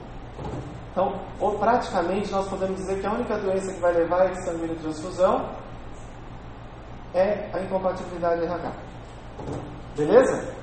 Então, 0.93 1.21
ou 1.41 1.59
praticamente 1.59 2.31
nós 2.31 2.49
podemos 2.49 2.77
dizer 2.77 3.01
que 3.01 3.07
a 3.07 3.13
única 3.13 3.39
doença 3.39 3.73
que 3.73 3.81
vai 3.81 3.93
levar 3.93 4.23
a 4.23 4.33
exsanguíneo 4.33 4.77
transfusão 4.77 5.51
é 7.13 7.51
a 7.53 7.61
incompatibilidade 7.61 8.45
RH. 8.45 8.73
Beleza? 9.97 10.55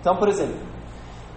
Então, 0.00 0.16
por 0.16 0.28
exemplo, 0.28 0.71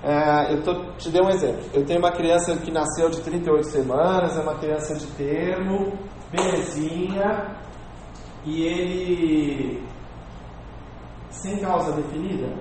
é, 0.06 0.54
eu 0.54 0.62
tô, 0.62 0.94
te 0.98 1.10
dei 1.10 1.20
um 1.20 1.30
exemplo. 1.30 1.64
Eu 1.74 1.84
tenho 1.84 1.98
uma 1.98 2.12
criança 2.12 2.56
que 2.58 2.70
nasceu 2.70 3.10
de 3.10 3.22
38 3.22 3.68
semanas, 3.70 4.38
é 4.38 4.42
uma 4.42 4.54
criança 4.54 4.94
de 4.94 5.08
termo, 5.14 5.98
belezinha, 6.32 7.58
e 8.46 8.62
ele 8.62 9.84
sem 11.32 11.58
causa 11.58 11.92
definida. 11.94 12.54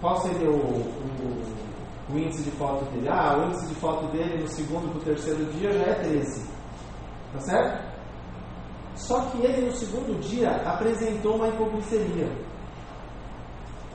Qual 0.00 0.16
seria 0.18 0.48
o, 0.48 0.54
o, 0.54 2.12
o 2.14 2.18
índice 2.18 2.44
de 2.44 2.52
foto 2.52 2.84
dele? 2.92 3.08
Ah, 3.08 3.36
o 3.36 3.48
índice 3.48 3.66
de 3.66 3.74
foto 3.74 4.06
dele 4.12 4.42
no 4.42 4.48
segundo 4.48 4.88
para 4.90 4.98
o 4.98 5.04
terceiro 5.04 5.44
dia 5.52 5.72
já 5.72 5.82
é 5.82 5.94
13. 5.94 6.48
Tá 7.32 7.40
certo? 7.40 7.90
Só 8.94 9.20
que 9.22 9.42
ele 9.44 9.66
no 9.66 9.72
segundo 9.72 10.20
dia 10.20 10.50
apresentou 10.64 11.34
uma 11.34 11.48
hipoglicemia. 11.48 12.49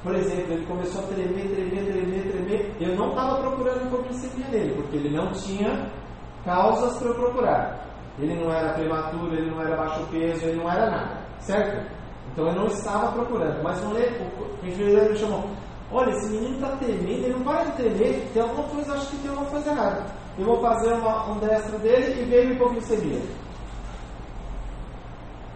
Por 0.06 0.14
exemplo, 0.14 0.54
ele 0.54 0.66
começou 0.68 1.04
a 1.04 1.08
tremer, 1.08 1.50
tremer, 1.50 1.84
tremer, 1.84 2.32
tremer. 2.32 2.76
Eu 2.80 2.96
não 2.96 3.10
estava 3.10 3.42
procurando 3.42 3.88
hipoglicemia 3.88 4.48
nele, 4.50 4.76
porque 4.76 4.98
ele 4.98 5.10
não 5.10 5.32
tinha 5.32 5.90
causas 6.46 6.96
para 7.00 7.08
eu 7.08 7.16
procurar. 7.16 7.88
Ele 8.20 8.36
não 8.36 8.54
era 8.54 8.74
prematuro, 8.74 9.34
ele 9.34 9.50
não 9.50 9.60
era 9.60 9.76
baixo 9.76 10.06
peso, 10.12 10.46
ele 10.46 10.58
não 10.62 10.72
era 10.72 10.92
nada, 10.92 11.22
certo? 11.40 11.92
Então 12.32 12.46
eu 12.46 12.54
não 12.54 12.68
estava 12.68 13.14
procurando. 13.14 13.64
Mas 13.64 13.84
um, 13.84 13.94
o 13.94 14.68
enfermeiro 14.68 15.10
me 15.10 15.18
chamou: 15.18 15.50
Olha, 15.92 16.12
esse 16.12 16.32
menino 16.34 16.54
está 16.54 16.76
tremendo, 16.76 17.10
ele 17.10 17.34
não 17.34 17.44
para 17.44 17.64
de 17.64 17.72
tremer, 17.72 18.30
tem 18.32 18.44
alguma 18.44 18.70
coisa, 18.70 18.94
acho 18.94 19.10
que 19.10 19.18
tem 19.18 19.32
alguma 19.32 19.50
coisa 19.50 19.72
errada. 19.72 20.06
Eu 20.38 20.46
vou 20.46 20.62
fazer 20.62 20.94
uma, 20.94 21.32
um 21.32 21.40
destro 21.40 21.80
dele 21.80 22.22
e 22.22 22.26
veio 22.26 22.54
hipoglicemia. 22.54 23.22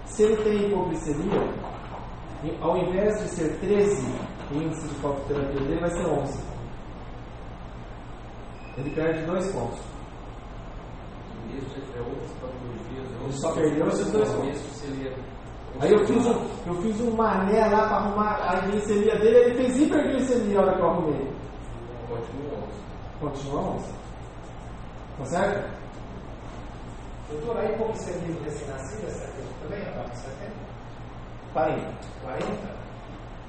Se 0.06 0.24
ele 0.24 0.38
tem 0.38 0.66
hipoglicemia, 0.66 1.54
ao 2.62 2.78
invés 2.78 3.22
de 3.22 3.30
ser 3.30 3.60
13, 3.60 4.39
o 4.52 4.56
índice 4.56 4.88
de 4.88 4.96
fototerapia 4.96 5.62
dele 5.62 5.80
vai 5.80 5.90
ser 5.92 6.06
11. 6.06 6.44
Ele 8.78 8.90
perde 8.92 9.26
dois 9.26 9.52
pontos. 9.52 9.80
Ele 11.52 13.34
só 13.34 13.52
perdeu 13.54 13.88
esses 13.88 14.12
dois 14.12 14.30
pontos. 14.32 14.80
Aí 15.80 15.92
eu 15.94 16.06
fiz, 16.06 16.26
um, 16.26 16.48
eu 16.68 16.82
fiz 16.82 17.00
um 17.02 17.12
mané 17.16 17.66
lá 17.68 17.88
para 17.88 17.98
arrumar 17.98 18.36
a 18.50 18.60
glicemia 18.62 19.18
dele, 19.20 19.38
ele 19.38 19.56
fez 19.56 19.80
hiperglicemia 19.80 20.56
na 20.56 20.62
hora 20.62 20.76
que 20.76 20.82
eu 20.82 20.90
arrumei. 20.90 21.34
Continua 22.10 22.54
11. 22.64 22.80
Continua 23.20 23.62
11. 23.76 23.94
Tá 25.20 25.26
certo? 25.26 25.80
Doutor, 27.30 27.58
a 27.58 27.66
hipoglicemia 27.66 28.34
do 28.34 28.44
recém-nascido 28.44 29.08
é 29.08 29.10
70 29.10 29.32
também, 29.62 29.82
a 29.88 29.92
parte 29.92 30.12
de 30.12 30.18
70? 30.18 30.52
40. 31.54 32.08
40? 32.24 32.79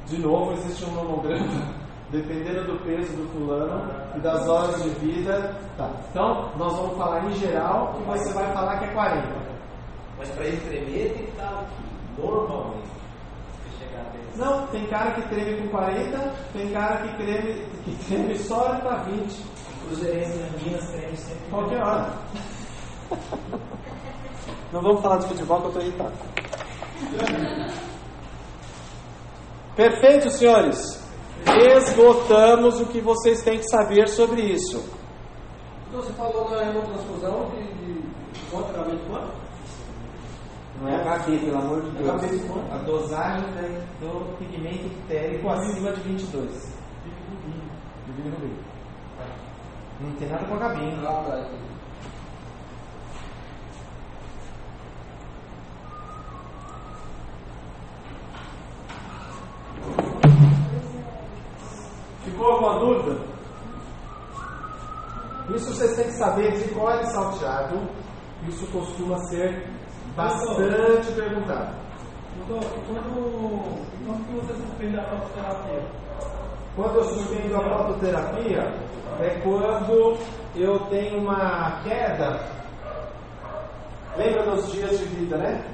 De 0.07 0.19
novo, 0.19 0.53
existe 0.53 0.85
um 0.85 0.93
mamograma, 0.93 1.75
dependendo 2.11 2.65
do 2.65 2.85
peso 2.85 3.13
do 3.17 3.29
fulano 3.33 3.93
e 4.17 4.21
das 4.21 4.49
horas 4.49 4.83
de 4.83 4.91
vida. 4.91 5.57
Tá. 5.77 5.91
Então, 6.11 6.51
nós 6.57 6.77
vamos 6.77 6.97
falar 6.97 7.25
em 7.27 7.33
geral 7.35 7.97
e 8.01 8.05
você 8.05 8.33
vai 8.33 8.53
falar 8.53 8.79
que 8.79 8.85
é 8.87 8.93
40. 8.93 9.51
Mas 10.19 10.31
para 10.31 10.45
ele 10.47 10.61
tremer 10.61 11.13
tem 11.15 11.25
que 11.25 11.31
estar 11.31 11.53
o 11.53 11.65
quê? 11.65 12.23
Normalmente. 12.23 12.91
Não, 14.37 14.67
tem 14.69 14.87
cara 14.87 15.11
que 15.13 15.29
treme 15.29 15.61
com 15.61 15.69
40, 15.69 16.35
tem 16.53 16.73
cara 16.73 16.97
que 16.99 17.17
treme, 17.17 17.67
que 17.85 18.05
treme 18.07 18.39
só 18.39 18.77
para 18.77 19.03
20. 19.03 19.45
Cruzeirense 19.87 20.39
em 20.39 20.65
Minas 20.65 20.89
treme 20.91 21.17
sempre. 21.17 21.51
Qualquer 21.51 21.83
hora. 21.83 22.13
Não 24.73 24.81
vamos 24.81 25.03
falar 25.03 25.19
de 25.19 25.29
futebol 25.29 25.61
que 25.61 25.65
eu 25.65 25.69
estou 25.69 25.83
irritado. 25.83 26.13
Perfeito, 29.81 30.29
senhores. 30.29 30.79
Esgotamos 31.75 32.79
o 32.83 32.87
que 32.89 33.01
vocês 33.01 33.43
têm 33.43 33.57
que 33.57 33.65
saber 33.65 34.07
sobre 34.09 34.43
isso. 34.43 34.77
Então 35.89 36.03
você 36.03 36.13
falou 36.13 36.51
na 36.51 36.69
hemotransfusão 36.69 37.51
de, 37.53 37.63
de 37.65 38.41
quanto 38.51 38.75
quanto? 38.75 39.33
Não 40.83 40.87
é 40.87 41.03
HB, 41.03 41.39
pelo 41.39 41.57
amor 41.57 41.81
de 41.81 41.91
Deus. 41.93 42.11
HB 42.11 42.29
de 42.29 42.47
quanto? 42.47 42.71
A 42.71 42.77
dosagem 42.83 43.47
do 44.01 44.37
pigmento 44.37 44.91
térico 45.09 45.49
acima 45.49 45.93
de 45.93 46.01
22. 46.03 46.51
De 48.05 48.13
bilirrubina. 48.13 48.63
Não 49.99 50.13
tem 50.17 50.29
nada 50.29 50.45
com 50.45 50.55
a 50.57 50.59
Gabi, 50.59 50.85
hein? 50.85 50.99
Ah, 51.07 51.25
tá. 51.27 51.49
Ficou 62.51 62.69
alguma 62.69 62.81
dúvida? 62.81 63.21
Isso 65.55 65.73
você 65.73 65.95
tem 65.95 66.05
que 66.07 66.19
saber 66.19 66.53
de 66.53 66.69
cor 66.75 67.01
e 67.01 67.07
salteado. 67.07 67.79
Isso 68.49 68.67
costuma 68.73 69.17
ser 69.29 69.69
bastante 70.17 71.13
perguntado. 71.13 71.77
Doutor, 72.49 72.69
quando, 72.87 73.87
quando 74.05 74.27
que 74.27 74.35
você 74.35 74.55
suspende 74.55 74.99
a 74.99 75.05
fototerapia? 75.05 75.83
Quando 76.75 76.97
eu 76.97 77.05
suspendo 77.05 77.57
a 77.57 77.79
fototerapia, 77.79 78.75
é 79.21 79.41
quando 79.45 80.19
eu 80.57 80.79
tenho 80.87 81.21
uma 81.21 81.83
queda. 81.83 82.41
Lembra 84.17 84.57
dos 84.57 84.73
dias 84.73 84.99
de 84.99 85.05
vida, 85.05 85.37
né? 85.37 85.65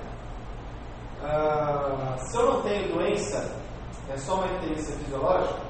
Ah, 1.25 2.17
se 2.19 2.37
eu 2.37 2.53
não 2.53 2.63
tenho 2.63 2.93
doença, 2.93 3.57
é 4.13 4.17
só 4.19 4.35
uma 4.35 4.53
interesse 4.57 4.93
fisiológica, 4.93 5.66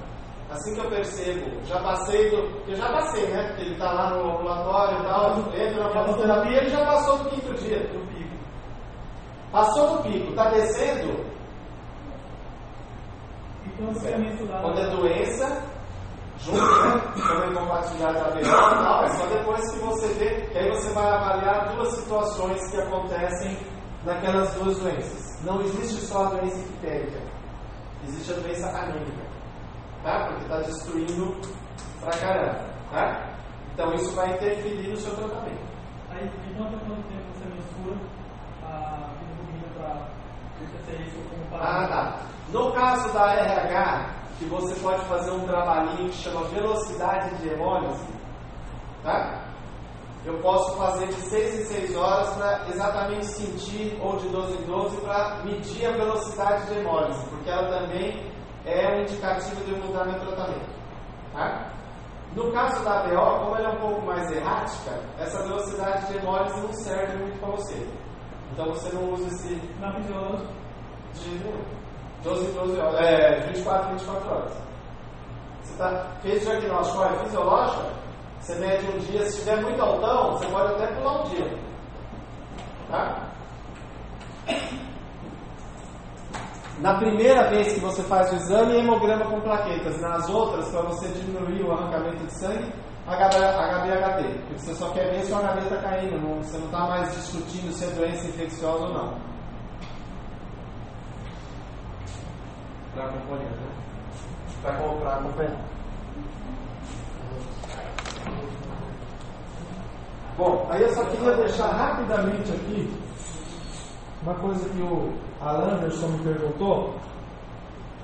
assim 0.51 0.75
que 0.75 0.81
eu 0.81 0.91
percebo, 0.91 1.65
já 1.65 1.81
passei 1.81 2.31
do. 2.31 2.37
Eu 2.69 2.77
já 2.77 2.89
passei, 2.93 3.27
né? 3.29 3.49
Porque 3.49 3.63
ele 3.63 3.73
está 3.73 3.93
lá 3.93 4.11
no 4.11 4.31
ambulatório 4.31 5.01
e 5.01 5.03
tal, 5.03 5.39
entra 5.55 5.85
na 5.85 5.91
fototerapia, 5.91 6.59
ele 6.59 6.71
já 6.71 6.85
passou 6.85 7.19
do 7.19 7.31
quinto 7.31 7.55
dia, 7.55 7.79
do 7.89 8.07
pico. 8.09 8.37
Passou 9.51 9.97
do 9.97 10.03
pico, 10.03 10.31
está 10.31 10.51
descendo, 10.51 11.25
E 13.65 13.71
quando 13.77 14.79
é 14.79 14.83
é 14.83 14.91
doença, 14.91 15.63
junto, 16.39 16.59
né? 16.59 17.03
A 17.17 17.47
incompatibilidade 17.47 18.35
da 18.35 18.41
e 18.41 18.45
tal, 18.45 19.05
é 19.05 19.09
só 19.09 19.27
depois 19.27 19.73
que 19.73 19.79
você 19.79 20.07
vê, 20.15 20.41
que 20.47 20.59
aí 20.59 20.69
você 20.71 20.93
vai 20.93 21.07
avaliar 21.07 21.75
duas 21.75 21.89
situações 21.95 22.71
que 22.71 22.81
acontecem 22.81 23.59
naquelas 24.05 24.55
duas 24.55 24.79
doenças. 24.79 25.43
Não 25.43 25.61
existe 25.63 26.07
só 26.07 26.27
a 26.27 26.31
doença 26.31 26.59
ictérica, 26.59 27.21
existe 28.05 28.33
a 28.33 28.37
doença 28.37 28.69
anêmica, 28.69 29.26
tá? 30.07 30.27
Porque 30.27 30.43
está 30.43 30.59
destruindo 30.59 31.37
pra 32.01 32.11
caramba, 32.13 32.61
tá? 32.93 33.27
Então 33.75 33.93
isso 33.95 34.15
vai 34.15 34.33
interferir 34.33 34.89
no 34.89 34.97
seu 34.97 35.15
tratamento. 35.17 35.67
Aí, 36.11 36.29
de 36.29 36.55
quanto 36.55 36.79
tempo 36.79 37.25
você 37.35 37.45
mensura 37.45 38.01
a 38.63 39.11
bilirrubina 39.19 39.67
para 39.77 40.07
ter 40.87 41.01
isso 41.03 41.19
como 41.29 41.43
Ah, 41.53 41.59
parâmetro? 41.59 41.95
tá. 41.95 42.19
No 42.53 42.73
caso 42.73 43.13
da 43.13 43.33
RH, 43.35 44.11
que 44.39 44.45
você 44.45 44.75
pode 44.81 45.05
fazer 45.07 45.31
um 45.33 45.47
trabalhinho 45.47 46.09
que 46.09 46.17
chama 46.17 46.45
velocidade 46.45 47.35
de 47.39 47.49
hemólise, 47.49 48.07
tá? 49.03 49.43
Eu 50.25 50.39
posso 50.41 50.77
fazer 50.77 51.07
de 51.07 51.15
6 51.15 51.61
em 51.61 51.65
6 51.65 51.97
horas 51.97 52.29
para 52.35 52.69
exatamente 52.69 53.27
sentir, 53.27 53.97
ou 54.01 54.17
de 54.17 54.29
12 54.29 54.59
em 54.59 54.67
12, 54.67 54.97
para 55.03 55.45
medir 55.45 55.87
a 55.87 55.93
velocidade 55.93 56.67
de 56.67 56.79
hemólise, 56.81 57.25
porque 57.29 57.49
ela 57.49 57.69
também 57.69 58.33
é 58.67 58.97
um 58.97 59.03
indicativo 59.03 59.65
de 59.65 59.71
eu 59.71 59.79
mudar 59.79 60.05
meu 60.05 60.21
tratamento, 60.21 60.69
tá? 61.33 61.71
No 62.35 62.53
caso 62.53 62.85
da 62.85 63.01
ABO, 63.01 63.45
como 63.45 63.57
ela 63.57 63.71
é 63.71 63.73
um 63.73 63.81
pouco 63.81 64.05
mais 64.05 64.31
errática, 64.31 65.01
essa 65.19 65.43
velocidade 65.45 66.07
de 66.07 66.19
hemólise 66.19 66.61
não 66.61 66.73
serve 66.75 67.17
muito 67.17 67.41
para 67.41 67.51
você. 67.51 67.89
Então 68.53 68.67
você 68.67 68.95
não 68.95 69.13
usa 69.13 69.29
esse 69.29 69.59
fisiologia, 69.59 70.47
de 71.15 71.21
jeito 71.21 71.45
nenhum. 71.45 71.65
12, 72.23 72.53
12 72.53 72.81
horas. 72.81 73.01
É, 73.01 73.41
24, 73.47 73.91
24 73.93 74.31
horas. 74.31 74.53
Você 75.63 75.77
tá, 75.77 76.07
fez 76.21 76.43
o 76.43 76.51
diagnóstico, 76.51 76.99
olha, 76.99 77.19
fisiológico, 77.21 77.83
você 78.41 78.55
mede 78.57 78.87
um 78.87 78.99
dia, 78.99 79.21
se 79.23 79.39
estiver 79.39 79.63
muito 79.63 79.83
altão, 79.83 80.33
você 80.33 80.47
pode 80.49 80.75
até 80.75 80.87
pular 80.95 81.23
um 81.23 81.29
dia. 81.31 81.59
Tá? 82.91 83.27
Na 86.81 86.99
primeira 86.99 87.49
vez 87.49 87.73
que 87.73 87.81
você 87.81 88.03
faz 88.03 88.31
o 88.33 88.37
exame, 88.37 88.77
hemograma 88.77 89.25
com 89.27 89.41
plaquetas. 89.41 89.99
Nas 90.01 90.29
outras, 90.29 90.69
para 90.69 90.83
você 90.83 91.09
diminuir 91.09 91.63
o 91.63 91.73
arrancamento 91.73 92.23
de 92.25 92.33
sangue, 92.39 92.71
HB-HT. 93.07 94.39
Porque 94.41 94.59
você 94.59 94.75
só 94.75 94.91
quer 94.91 95.11
ver 95.11 95.23
se 95.23 95.33
o 95.33 95.37
HB 95.37 95.61
está 95.61 95.77
caindo. 95.77 96.21
não- 96.21 96.43
você 96.43 96.59
não 96.59 96.67
está 96.67 96.81
mais 96.81 97.15
discutindo 97.15 97.73
se 97.73 97.85
é 97.85 97.89
doença 97.89 98.29
infecciosa 98.29 98.85
ou 98.85 98.93
não. 98.93 99.15
Para 102.95 103.05
acompanhar, 103.05 103.51
né? 103.51 103.69
Para 104.63 105.15
acompanhar. 105.15 105.61
Bom, 110.37 110.67
aí 110.71 110.83
eu 110.83 110.95
só 110.95 111.05
queria 111.07 111.35
deixar 111.37 111.69
rapidamente 111.69 112.53
aqui 112.53 113.06
uma 114.27 114.35
coisa 114.35 114.69
que 114.69 114.83
o 114.83 115.13
Alan 115.41 115.77
Anderson 115.77 116.09
me 116.09 116.19
perguntou. 116.25 116.97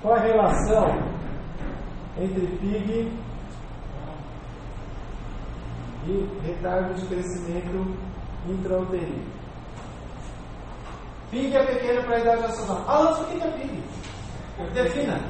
Qual 0.00 0.14
a 0.14 0.20
relação 0.20 0.86
entre 2.16 2.46
PIG 2.58 3.12
e 6.06 6.40
retardo 6.46 6.94
de 6.94 7.06
crescimento 7.06 7.96
intrauterino? 8.48 9.24
PIG 11.32 11.56
é 11.56 11.66
pequeno 11.66 12.02
para 12.04 12.16
a 12.16 12.20
idade 12.20 12.42
gestacional. 12.42 12.84
Alan, 12.88 13.10
o 13.10 13.24
que 13.24 13.42
é 13.42 13.50
PIG? 13.50 13.82
Defina. 14.74 15.20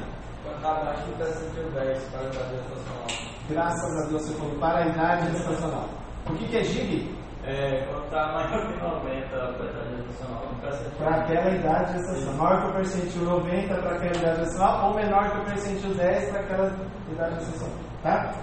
quando 0.43 0.57
está 0.57 0.71
abaixo 0.73 1.07
do 1.07 1.17
percentil 1.17 1.71
10 1.71 2.03
para 2.03 2.19
a 2.19 2.23
idade 2.23 2.55
gestacional. 2.55 3.07
Graças 3.49 3.97
a 3.97 4.09
Deus 4.09 4.21
você 4.21 4.33
falou 4.35 4.55
para 4.59 4.77
a 4.77 4.87
idade 4.87 5.31
gestacional. 5.31 5.89
O 6.29 6.35
que, 6.35 6.47
que 6.47 6.57
é 6.57 6.63
GIG? 6.63 7.22
É, 7.45 7.85
quando 7.89 8.05
está 8.05 8.31
maior 8.31 8.67
que 8.67 8.79
90 8.79 9.27
para 9.29 9.45
a 9.45 9.69
idade 9.69 9.95
gestacional, 9.97 10.47
percentil. 10.61 10.91
Para 10.97 11.15
aquela 11.17 11.51
idade 11.51 11.93
gestacional. 11.93 12.35
Maior 12.35 12.61
que 12.61 12.67
o 12.67 12.73
percentil 12.73 13.21
90 13.23 13.75
para 13.75 13.95
aquela 13.95 14.15
idade 14.15 14.39
gestacional 14.39 14.87
ou 14.87 14.95
menor 14.95 15.31
que 15.31 15.37
o 15.37 15.45
percentil 15.45 15.93
10 15.93 16.29
para 16.29 16.39
aquela 16.39 16.75
idade 17.11 17.35
gestacional. 17.35 17.77
Tá? 18.01 18.33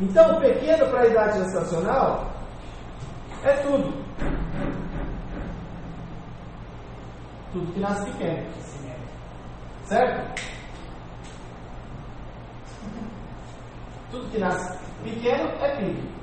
Então, 0.00 0.40
pequeno 0.40 0.86
para 0.90 1.00
a 1.00 1.06
idade 1.06 1.38
gestacional 1.38 2.26
é 3.42 3.52
tudo. 3.62 4.04
Tudo 7.52 7.72
que 7.72 7.80
nasce 7.80 8.10
pequeno. 8.10 8.46
Certo? 9.84 10.42
Tudo 14.10 14.30
que 14.30 14.38
nasce 14.38 14.78
pequeno 15.02 15.48
é 15.62 15.76
PIB. 15.76 16.17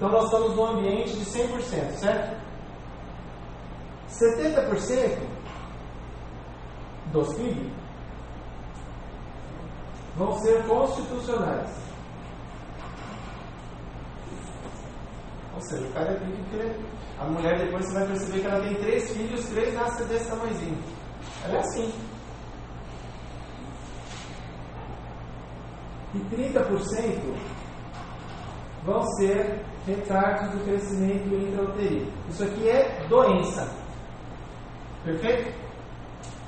Então 0.00 0.12
nós 0.12 0.24
estamos 0.24 0.56
num 0.56 0.64
ambiente 0.64 1.12
de 1.12 1.26
100%, 1.26 1.90
certo? 1.96 2.40
70% 4.08 5.18
dos 7.12 7.34
PIB 7.34 7.70
vão 10.16 10.32
ser 10.38 10.66
constitucionais. 10.66 11.70
Ou 15.54 15.60
seja, 15.60 15.86
o 15.86 15.92
cara 15.92 16.12
é 16.12 16.14
porque 16.14 16.80
a 17.18 17.24
mulher 17.26 17.58
depois 17.58 17.84
você 17.84 17.92
vai 17.92 18.06
perceber 18.06 18.40
que 18.40 18.46
ela 18.46 18.60
tem 18.62 18.74
três 18.76 19.10
filhos, 19.10 19.44
três 19.50 19.74
nascem 19.74 20.06
desse 20.06 20.30
tamanhozinho. 20.30 20.82
Ela 21.44 21.56
é 21.56 21.60
assim. 21.60 21.92
E 26.14 26.18
30% 26.20 27.59
vão 28.84 29.02
ser 29.16 29.60
retardos 29.86 30.50
do 30.50 30.64
crescimento 30.64 31.34
intrauterino. 31.34 32.12
Isso 32.28 32.44
aqui 32.44 32.68
é 32.68 33.06
doença. 33.08 33.68
Perfeito? 35.04 35.52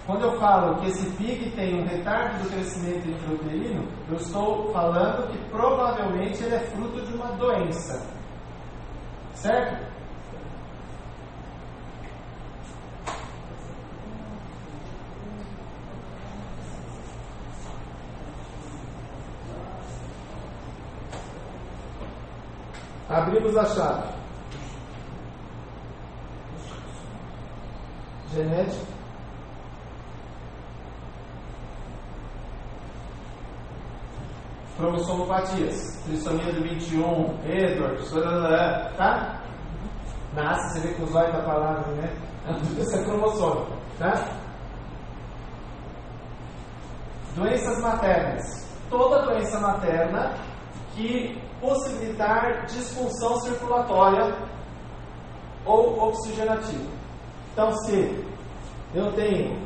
Quando 0.06 0.24
eu 0.24 0.38
falo 0.38 0.80
que 0.80 0.88
esse 0.88 1.10
PIG 1.12 1.52
tem 1.52 1.80
um 1.80 1.86
retardo 1.86 2.42
do 2.42 2.50
crescimento 2.50 3.08
intrauterino, 3.08 3.88
eu 4.08 4.16
estou 4.16 4.72
falando 4.72 5.30
que 5.30 5.38
provavelmente 5.50 6.42
ele 6.42 6.56
é 6.56 6.60
fruto 6.60 7.00
de 7.06 7.14
uma 7.14 7.28
doença. 7.36 8.04
Certo? 9.34 9.91
Abrimos 23.12 23.54
a 23.58 23.64
chave. 23.66 24.08
Genética. 28.32 28.86
Cromossomopatias. 34.78 36.02
Trissomia 36.04 36.52
do 36.54 36.62
21, 36.62 37.38
Edward, 37.44 38.02
tá? 38.96 39.42
Nasce, 40.34 40.80
você 40.80 40.88
vê 40.88 40.94
que 40.94 41.02
os 41.02 41.14
olhos 41.14 41.32
da 41.34 41.42
palavra, 41.42 41.92
né? 41.92 42.16
Isso 42.78 42.96
é 42.96 43.04
cromossomo, 43.04 43.66
tá? 43.98 44.24
Doenças 47.36 47.78
maternas. 47.82 48.62
toda 48.88 49.22
doença 49.22 49.60
materna 49.60 50.34
que 50.94 51.41
possibilitar 51.62 52.66
disfunção 52.66 53.40
circulatória 53.40 54.34
ou 55.64 56.08
oxigenativa. 56.08 56.90
Então, 57.52 57.72
se 57.84 58.24
eu 58.92 59.12
tenho 59.12 59.56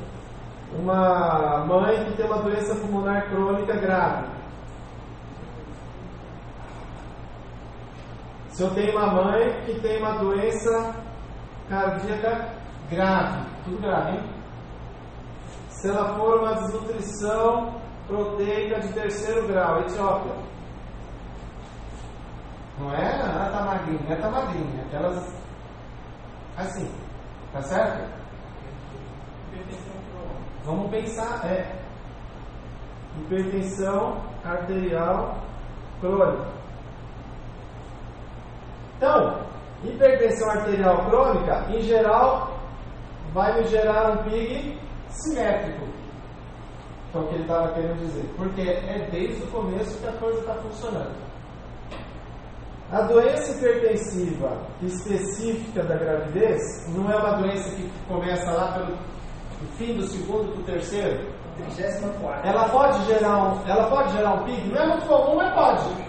uma 0.79 1.65
mãe 1.65 2.05
que 2.05 2.17
tem 2.17 2.27
uma 2.27 2.43
doença 2.43 2.75
pulmonar 2.77 3.29
crônica 3.31 3.75
grave, 3.77 4.29
se 8.51 8.63
eu 8.63 8.71
tenho 8.75 8.93
uma 8.93 9.07
mãe 9.07 9.63
que 9.65 9.81
tem 9.81 9.99
uma 9.99 10.19
doença 10.19 10.95
cardíaca 11.69 12.49
grave, 12.91 13.47
tudo 13.65 13.81
grave, 13.81 14.19
hein? 14.19 14.25
Se 15.71 15.89
ela 15.89 16.15
for 16.19 16.41
uma 16.41 16.55
desnutrição 16.55 17.75
proteica 18.07 18.81
de 18.81 18.93
terceiro 18.93 19.47
grau, 19.47 19.81
Etiópia. 19.81 20.33
Não 22.79 22.93
é, 22.93 23.21
ela 23.21 23.51
tá 23.51 23.65
magrinha, 23.65 24.01
ela 24.09 24.21
tá 24.21 24.31
magrinha. 24.31 24.85
Aquelas. 24.85 25.35
Assim, 26.57 26.91
tá 27.53 27.63
certo? 27.63 28.17
Vamos 30.65 30.91
pensar, 30.91 31.47
é. 31.47 31.75
Hipertensão 33.19 34.21
arterial 34.45 35.39
crônica. 36.01 36.57
Então, 38.97 39.47
hipertensão 39.85 40.51
arterial 40.51 41.09
crônica, 41.09 41.67
em 41.71 41.81
geral, 41.83 42.59
vai 43.33 43.59
me 43.59 43.65
gerar 43.69 44.13
um 44.13 44.25
PIG 44.25 44.79
simétrico. 45.09 45.87
Então, 47.09 47.23
o 47.23 47.29
que 47.29 47.35
ele 47.35 47.43
estava 47.43 47.73
querendo 47.73 47.99
dizer. 47.99 48.35
Porque 48.37 48.63
é 48.63 49.09
desde 49.11 49.43
o 49.45 49.51
começo 49.51 49.99
que 50.01 50.09
a 50.09 50.13
coisa 50.13 50.41
está 50.41 50.55
funcionando. 50.55 51.15
A 52.93 53.03
doença 53.03 53.51
hipertensiva 53.51 54.59
específica 54.81 55.83
da 55.83 55.97
gravidez 55.97 56.61
não 56.95 57.11
é 57.11 57.17
uma 57.17 57.39
doença 57.39 57.75
que 57.75 57.91
começa 58.07 58.49
lá 58.53 58.75
pelo 58.75 58.97
fim 59.77 59.95
do 59.95 60.07
segundo 60.07 60.53
para 60.53 60.61
o 60.61 60.65
terceiro. 60.65 61.37
34. 61.57 62.49
Ela 62.49 62.69
pode 62.69 63.05
gerar 63.07 63.43
um, 63.43 63.67
ela 63.67 63.89
pode 63.89 64.13
gerar 64.13 64.35
um 64.35 64.45
pico, 64.45 64.69
não 64.69 64.83
é 64.83 64.87
muito 64.89 65.07
comum, 65.07 65.37
mas 65.37 65.55
pode. 65.55 66.07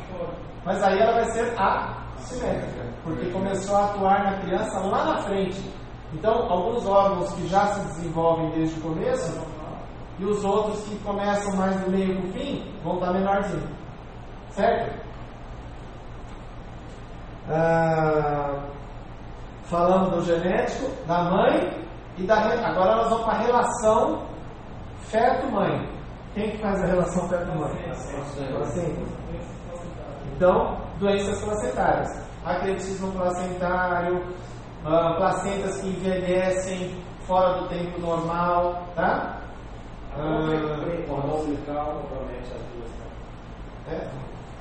Mas 0.65 0.83
aí 0.83 0.99
ela 0.99 1.13
vai 1.13 1.25
ser 1.31 1.53
assimétrica, 1.57 2.85
porque 3.03 3.29
começou 3.31 3.75
a 3.75 3.85
atuar 3.85 4.23
na 4.25 4.37
criança 4.41 4.79
lá 4.81 5.05
na 5.05 5.17
frente. 5.21 5.71
Então, 6.13 6.51
alguns 6.51 6.85
órgãos 6.85 7.31
que 7.33 7.47
já 7.47 7.65
se 7.67 7.79
desenvolvem 7.87 8.51
desde 8.51 8.79
o 8.79 8.83
começo 8.83 9.41
e 10.19 10.25
os 10.25 10.43
outros 10.43 10.83
que 10.83 10.95
começam 10.99 11.55
mais 11.55 11.79
do 11.81 11.91
meio 11.91 12.17
para 12.17 12.27
o 12.27 12.33
fim 12.33 12.73
vão 12.83 12.95
estar 12.95 13.13
menorzinho. 13.13 13.67
Certo? 14.51 15.06
Ah, 17.49 18.59
falando 19.63 20.15
do 20.15 20.21
genético, 20.25 20.91
da 21.05 21.23
mãe 21.23 21.85
e 22.17 22.23
da. 22.23 22.35
Agora 22.35 22.97
nós 22.97 23.09
vamos 23.09 23.25
para 23.25 23.33
a 23.33 23.41
relação 23.41 24.23
feto-mãe. 25.09 25.89
Quem 26.33 26.51
que 26.51 26.57
faz 26.57 26.81
a 26.83 26.87
relação 26.87 27.27
feto-mãe? 27.29 27.91
Então, 30.35 30.77
doenças 30.99 31.41
placentárias. 31.41 32.27
Acretismo 32.45 33.11
placentário, 33.11 34.23
ah, 34.85 35.15
placentas 35.17 35.81
que 35.81 35.87
envelhecem 35.87 36.95
fora 37.25 37.61
do 37.61 37.67
tempo 37.67 37.99
normal, 37.99 38.87
tá? 38.95 39.37
Ah, 40.15 40.39
Hormônio 41.09 41.57
compromete 41.65 42.51
as 42.53 42.61
duas. 42.73 42.89
né? 43.87 43.91
é, 43.91 44.07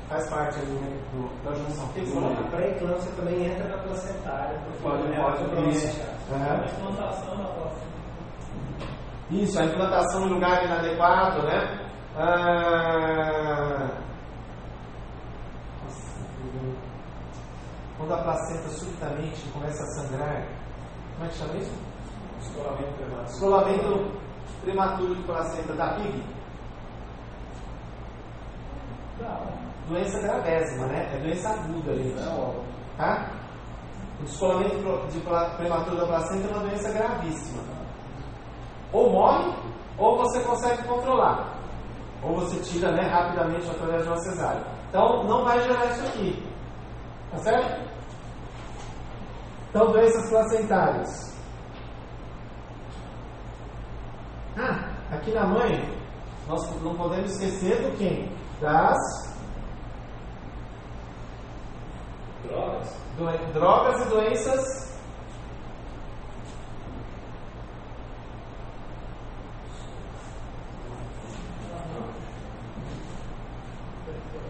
faz 0.08 0.28
parte 0.30 0.58
ali, 0.60 0.70
né, 0.72 1.00
do, 1.12 1.44
da 1.44 1.54
junção. 1.54 1.88
Falou? 1.88 2.32
A 2.32 2.50
pré-eclâmpsia 2.50 3.12
também 3.16 3.46
entra 3.46 3.68
na 3.68 3.78
placentária. 3.82 4.58
porque 4.64 4.78
Pode- 4.82 5.12
ela 5.14 5.32
pode- 5.32 5.68
isso. 5.70 6.00
a- 6.00 6.34
Aham. 6.34 6.62
A 6.62 6.66
implantação 6.66 7.36
da 7.36 7.44
placenta. 7.44 7.86
Isso, 9.30 9.58
a 9.60 9.64
implantação 9.64 10.26
em 10.26 10.30
lugar 10.30 10.64
inadequado, 10.64 11.42
né? 11.42 11.88
Ah, 12.16 13.88
nossa. 15.84 16.26
Quando 17.98 18.14
a 18.14 18.18
placenta 18.18 18.68
subitamente 18.68 19.48
começa 19.52 19.82
a 19.82 19.86
sangrar, 19.86 20.46
como 21.14 21.26
é 21.26 21.28
que 21.28 21.34
chama 21.34 21.56
isso? 21.56 21.72
Descolamento 22.38 22.92
prematuro. 22.94 23.24
Descolamento 23.26 24.10
prematuro 24.62 25.14
de 25.16 25.22
placenta 25.24 25.72
da 25.74 25.88
PIG. 25.94 26.22
Doença 29.88 30.18
gravésima, 30.20 30.86
né? 30.86 31.10
É 31.14 31.18
doença 31.18 31.48
aguda 31.48 31.92
ali. 31.92 32.14
Tá? 32.96 33.30
O 34.20 34.24
descolamento 34.24 35.08
de 35.08 35.20
prematuro 35.20 35.96
da 35.96 36.06
placenta 36.06 36.48
é 36.48 36.50
uma 36.50 36.68
doença 36.68 36.90
gravíssima. 36.90 37.62
Ou 38.92 39.12
morre, 39.12 39.52
ou 39.98 40.16
você 40.16 40.40
consegue 40.40 40.82
controlar. 40.88 41.54
Ou 42.22 42.34
você 42.36 42.58
tira 42.60 42.90
né, 42.92 43.02
rapidamente 43.02 43.68
através 43.70 44.02
de 44.02 44.08
uma 44.08 44.18
cesárea. 44.18 44.62
Então, 44.88 45.24
não 45.24 45.44
vai 45.44 45.60
gerar 45.60 45.86
isso 45.86 46.06
aqui. 46.06 46.46
Tá 47.30 47.38
certo? 47.38 47.90
Então, 49.70 49.92
doenças 49.92 50.30
placentárias. 50.30 51.36
Ah, 54.56 54.90
aqui 55.12 55.32
na 55.32 55.46
mãe, 55.46 55.96
nós 56.48 56.82
não 56.82 56.96
podemos 56.96 57.32
esquecer 57.32 57.82
do 57.82 57.96
quem? 57.98 58.32
Das 58.60 59.25
Drogas. 62.44 62.96
Drogas 63.52 64.06
e 64.06 64.08
doenças 64.08 64.86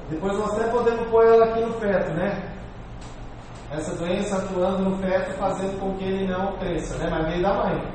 Depois 0.08 0.38
nós 0.38 0.52
até 0.52 0.70
podemos 0.70 1.08
pôr 1.10 1.26
ela 1.26 1.46
aqui 1.46 1.60
no 1.60 1.72
feto, 1.74 2.12
né? 2.12 2.52
Essa 3.72 3.96
doença 3.96 4.36
atuando 4.36 4.90
no 4.90 4.98
feto, 4.98 5.36
fazendo 5.36 5.80
com 5.80 5.96
que 5.96 6.04
ele 6.04 6.28
não 6.28 6.56
cresça, 6.58 6.96
né? 6.98 7.08
Mas 7.10 7.26
veio 7.26 7.42
da 7.42 7.54
mãe. 7.54 7.92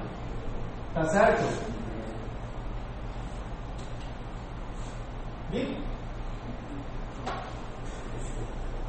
Tá 0.94 1.06
certo? 1.06 1.42
Vi? 5.52 5.82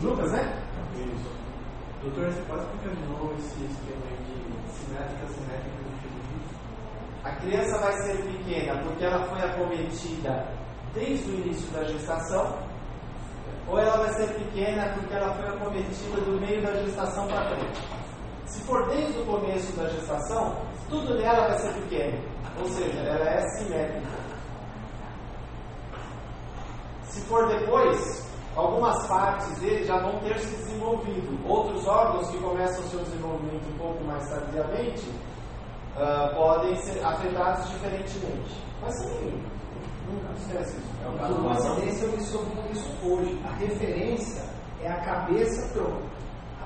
Lucas, 0.00 0.32
né? 0.32 0.58
Isso. 0.96 1.30
Doutor, 2.02 2.24
você 2.24 2.42
pode 2.42 2.62
explicar 2.62 2.96
de 2.96 3.06
novo 3.06 3.34
esse 3.38 3.64
esquema 3.64 4.02
aí 4.10 4.16
de 4.24 4.72
simétrica, 4.72 5.26
simétrica 5.28 5.76
do 5.78 5.96
feminismo? 6.02 6.58
A 7.22 7.30
criança 7.36 7.80
vai 7.80 7.92
ser 8.02 8.16
pequena 8.24 8.82
porque 8.82 9.04
ela 9.04 9.24
desde 10.94 11.30
o 11.30 11.34
início 11.34 11.70
da 11.70 11.84
gestação, 11.84 12.58
ou 13.68 13.78
ela 13.78 13.98
vai 13.98 14.12
ser 14.14 14.28
pequena 14.34 14.92
porque 14.94 15.14
ela 15.14 15.34
foi 15.34 15.48
acometida 15.48 16.20
do 16.20 16.40
meio 16.40 16.62
da 16.62 16.72
gestação 16.82 17.26
para 17.26 17.48
frente. 17.48 17.80
Se 18.46 18.60
for 18.62 18.88
desde 18.88 19.18
o 19.20 19.24
começo 19.24 19.72
da 19.76 19.88
gestação, 19.88 20.56
tudo 20.88 21.14
nela 21.14 21.48
vai 21.48 21.58
ser 21.58 21.72
pequeno, 21.74 22.22
ou 22.60 22.68
seja, 22.68 23.00
ela 23.00 23.30
é 23.30 23.48
simétrica. 23.56 24.22
Se 27.04 27.20
for 27.22 27.46
depois, 27.48 28.26
algumas 28.56 29.06
partes 29.06 29.58
dele 29.58 29.84
já 29.84 29.98
vão 29.98 30.18
ter 30.20 30.38
se 30.38 30.56
desenvolvido. 30.56 31.38
Outros 31.48 31.86
órgãos 31.86 32.30
que 32.30 32.38
começam 32.38 32.82
seu 32.84 33.00
desenvolvimento 33.00 33.66
um 33.74 33.78
pouco 33.78 34.04
mais 34.04 34.28
tardiamente 34.28 35.10
ah, 35.96 36.32
podem 36.34 36.74
ser 36.76 37.04
afetados 37.04 37.68
diferentemente. 37.70 38.62
Mas 38.80 38.98
sim, 38.98 39.42
não 40.12 40.32
esquece 40.34 40.76
isso. 40.76 40.92
É 41.02 41.24
Adão. 41.24 41.42
coincidência, 41.44 42.04
eu 42.04 42.12
me 42.12 42.22
soube 42.22 42.68
disso 42.68 42.90
hoje. 43.04 43.40
A 43.44 43.54
referência 43.56 44.42
é 44.82 44.88
a 44.90 45.00
cabeça-tronco. 45.00 46.02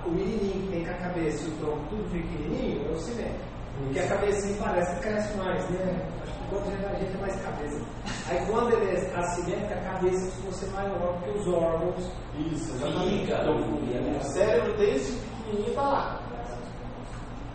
O 0.05 0.11
menininho 0.11 0.63
que 0.63 0.69
tem 0.71 0.85
com 0.85 0.91
a 0.91 0.95
cabeça 0.95 1.45
e 1.45 1.49
o 1.49 1.57
tronco 1.57 1.85
tudo 1.91 2.11
pequenininho 2.13 2.89
é 2.89 2.93
o 2.93 2.99
simétrico. 2.99 3.57
Porque 3.79 3.99
a 3.99 4.09
cabecinha 4.09 4.57
parece 4.63 4.95
que 4.95 5.03
cresce 5.03 5.37
mais, 5.37 5.71
né? 5.71 6.09
Acho 6.23 6.33
que 6.33 6.49
quando 6.49 6.87
a 6.87 6.95
gente 6.95 7.15
é 7.15 7.21
mais 7.21 7.43
cabeça. 7.43 7.81
Aí 8.29 8.47
quando 8.47 8.73
ele 8.73 8.97
é 8.97 9.17
assimétrico, 9.17 9.73
a 9.75 9.93
cabeça 9.93 10.25
costuma 10.27 10.53
ser 10.53 10.71
maior 10.71 11.23
que 11.23 11.31
os 11.31 11.49
órgãos. 11.49 12.13
Isso. 12.39 12.73
Fígado. 12.79 13.53
O 13.53 14.23
cérebro 14.33 14.77
desde 14.79 15.13
pequenininho 15.19 15.69
está 15.69 15.83
lá. 15.83 16.21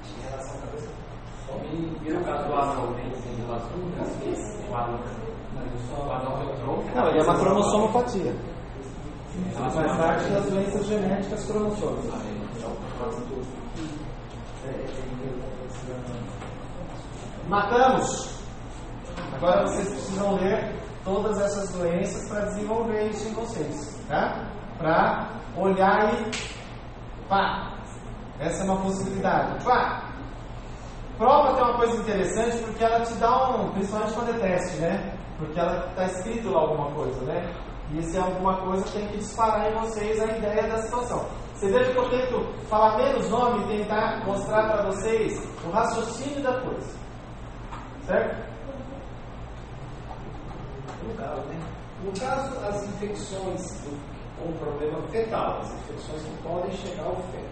Em 0.06 0.30
relação 0.30 0.58
à 0.58 0.62
cabeça. 0.62 0.90
E 2.06 2.14
no 2.14 2.24
caso 2.24 2.48
do 2.48 2.54
anão, 2.54 2.94
tem 2.94 3.10
tem 3.10 3.36
relação? 3.38 3.72
O 4.70 4.76
anão. 4.76 4.96
O 4.96 4.96
o 4.96 4.98
tronco? 5.00 5.31
Não, 6.96 7.08
ele 7.08 7.20
é 7.20 7.24
uma 7.24 7.38
cromossomopatia. 7.38 8.36
Ela 9.56 9.70
faz 9.70 9.98
parte 9.98 10.30
das 10.30 10.46
doenças 10.46 10.86
genéticas 10.86 11.46
cromossômicas. 11.46 12.22
Matamos. 17.48 18.42
Agora 19.36 19.62
vocês 19.64 19.90
precisam 19.90 20.36
ler 20.36 20.76
todas 21.04 21.40
essas 21.40 21.72
doenças 21.74 22.30
para 22.30 22.46
desenvolver 22.46 23.10
isso 23.10 23.28
em 23.30 23.34
vocês, 23.34 24.00
tá? 24.08 24.46
Para 24.78 25.30
olhar 25.58 26.14
e 26.14 26.32
pá, 27.28 27.74
essa 28.40 28.64
é 28.64 28.66
uma 28.66 28.82
possibilidade. 28.82 29.64
Pá. 29.64 30.04
Prova 31.18 31.54
tem 31.54 31.64
uma 31.64 31.78
coisa 31.78 31.98
interessante 31.98 32.58
porque 32.64 32.84
ela 32.84 33.02
te 33.02 33.14
dá 33.16 33.50
um, 33.50 33.70
principalmente 33.72 34.14
quando 34.14 34.30
é 34.30 34.40
teste, 34.40 34.78
né? 34.78 35.14
Porque 35.42 35.60
ela 35.60 35.88
está 35.88 36.06
escrito 36.06 36.52
lá 36.52 36.62
alguma 36.62 36.92
coisa, 36.92 37.20
né? 37.26 37.52
E 37.96 38.04
se 38.04 38.16
é 38.16 38.20
alguma 38.20 38.58
coisa 38.58 38.86
tem 38.94 39.08
que 39.08 39.18
disparar 39.18 39.72
em 39.72 39.80
vocês 39.80 40.22
a 40.22 40.38
ideia 40.38 40.68
da 40.68 40.78
situação. 40.84 41.26
Você 41.56 41.68
veja 41.72 41.92
que 41.92 41.98
eu 41.98 42.10
tento 42.10 42.68
falar 42.70 42.96
menos 42.98 43.28
nome 43.28 43.64
e 43.64 43.78
tentar 43.80 44.24
mostrar 44.24 44.70
para 44.70 44.84
vocês 44.84 45.34
o 45.66 45.72
raciocínio 45.72 46.44
da 46.44 46.62
coisa. 46.62 46.96
Certo? 48.06 48.52
No 51.08 51.14
caso, 51.16 51.42
né? 51.42 51.60
No 52.04 52.20
caso, 52.20 52.60
as 52.68 52.84
infecções 52.84 53.84
com 54.38 54.52
problema 54.54 55.02
fetal, 55.08 55.60
as 55.62 55.74
infecções 55.74 56.22
que 56.22 56.44
podem 56.44 56.72
chegar 56.72 57.06
ao 57.06 57.16
feto. 57.16 57.51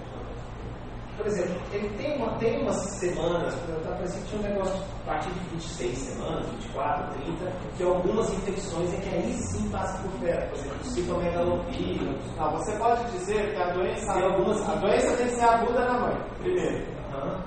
Por 1.20 1.28
exemplo, 1.28 1.62
ele 1.74 1.90
tem, 1.98 2.16
uma, 2.16 2.32
tem 2.38 2.62
umas 2.62 2.78
semanas, 2.98 3.54
tá 3.84 3.92
parecendo 3.92 4.24
que 4.26 4.30
tinha 4.30 4.42
um 4.42 4.54
negócio 4.54 4.84
a 5.04 5.06
partir 5.12 5.30
de 5.32 5.40
26 5.50 5.98
semanas, 5.98 6.48
24, 6.50 7.14
30, 7.22 7.52
que 7.78 7.84
algumas 7.84 8.30
infecções 8.34 8.94
é 8.94 8.98
que 9.02 9.10
aí 9.10 9.34
sim 9.34 9.70
passa 9.70 10.02
por 10.02 10.12
feto. 10.22 10.50
Por 10.50 10.58
exemplo, 10.60 10.84
citomegalovírus. 10.86 12.16
Ah, 12.40 12.50
você 12.52 12.72
pode 12.78 13.04
dizer 13.12 13.54
que 13.54 13.62
a 13.62 13.74
doença, 13.74 14.14
Tem 14.14 14.24
algumas- 14.24 14.70
a 14.70 14.76
doença 14.76 15.18
tem 15.18 15.28
que 15.28 15.36
ser 15.36 15.44
aguda 15.46 15.86
na 15.86 16.00
mãe, 16.00 16.18
primeiro. 16.42 16.86
Aham. 17.14 17.44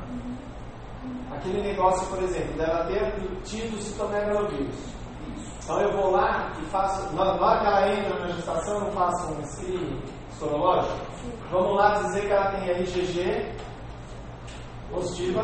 Aquele 1.35 1.63
negócio, 1.63 2.07
por 2.09 2.23
exemplo, 2.23 2.53
dela 2.59 2.85
ter 2.85 3.11
tido 3.45 3.81
citomegalovírus. 3.83 4.77
Então 5.63 5.81
eu 5.81 5.93
vou 5.93 6.11
lá 6.11 6.53
e 6.61 6.65
faço, 6.67 7.15
na 7.15 7.23
hora 7.23 7.61
que 7.61 7.67
ela 7.67 7.93
entra 7.93 8.19
na 8.19 8.27
gestação, 8.29 8.85
eu 8.85 8.93
faço 8.93 9.33
um 9.33 9.43
screening 9.45 10.03
sorológico. 10.39 10.97
Vamos 11.51 11.77
lá 11.77 11.93
dizer 12.03 12.23
que 12.23 12.33
ela 12.33 12.51
tem 12.51 12.69
a 12.69 12.79
IgG 12.81 13.53
positiva 14.91 15.43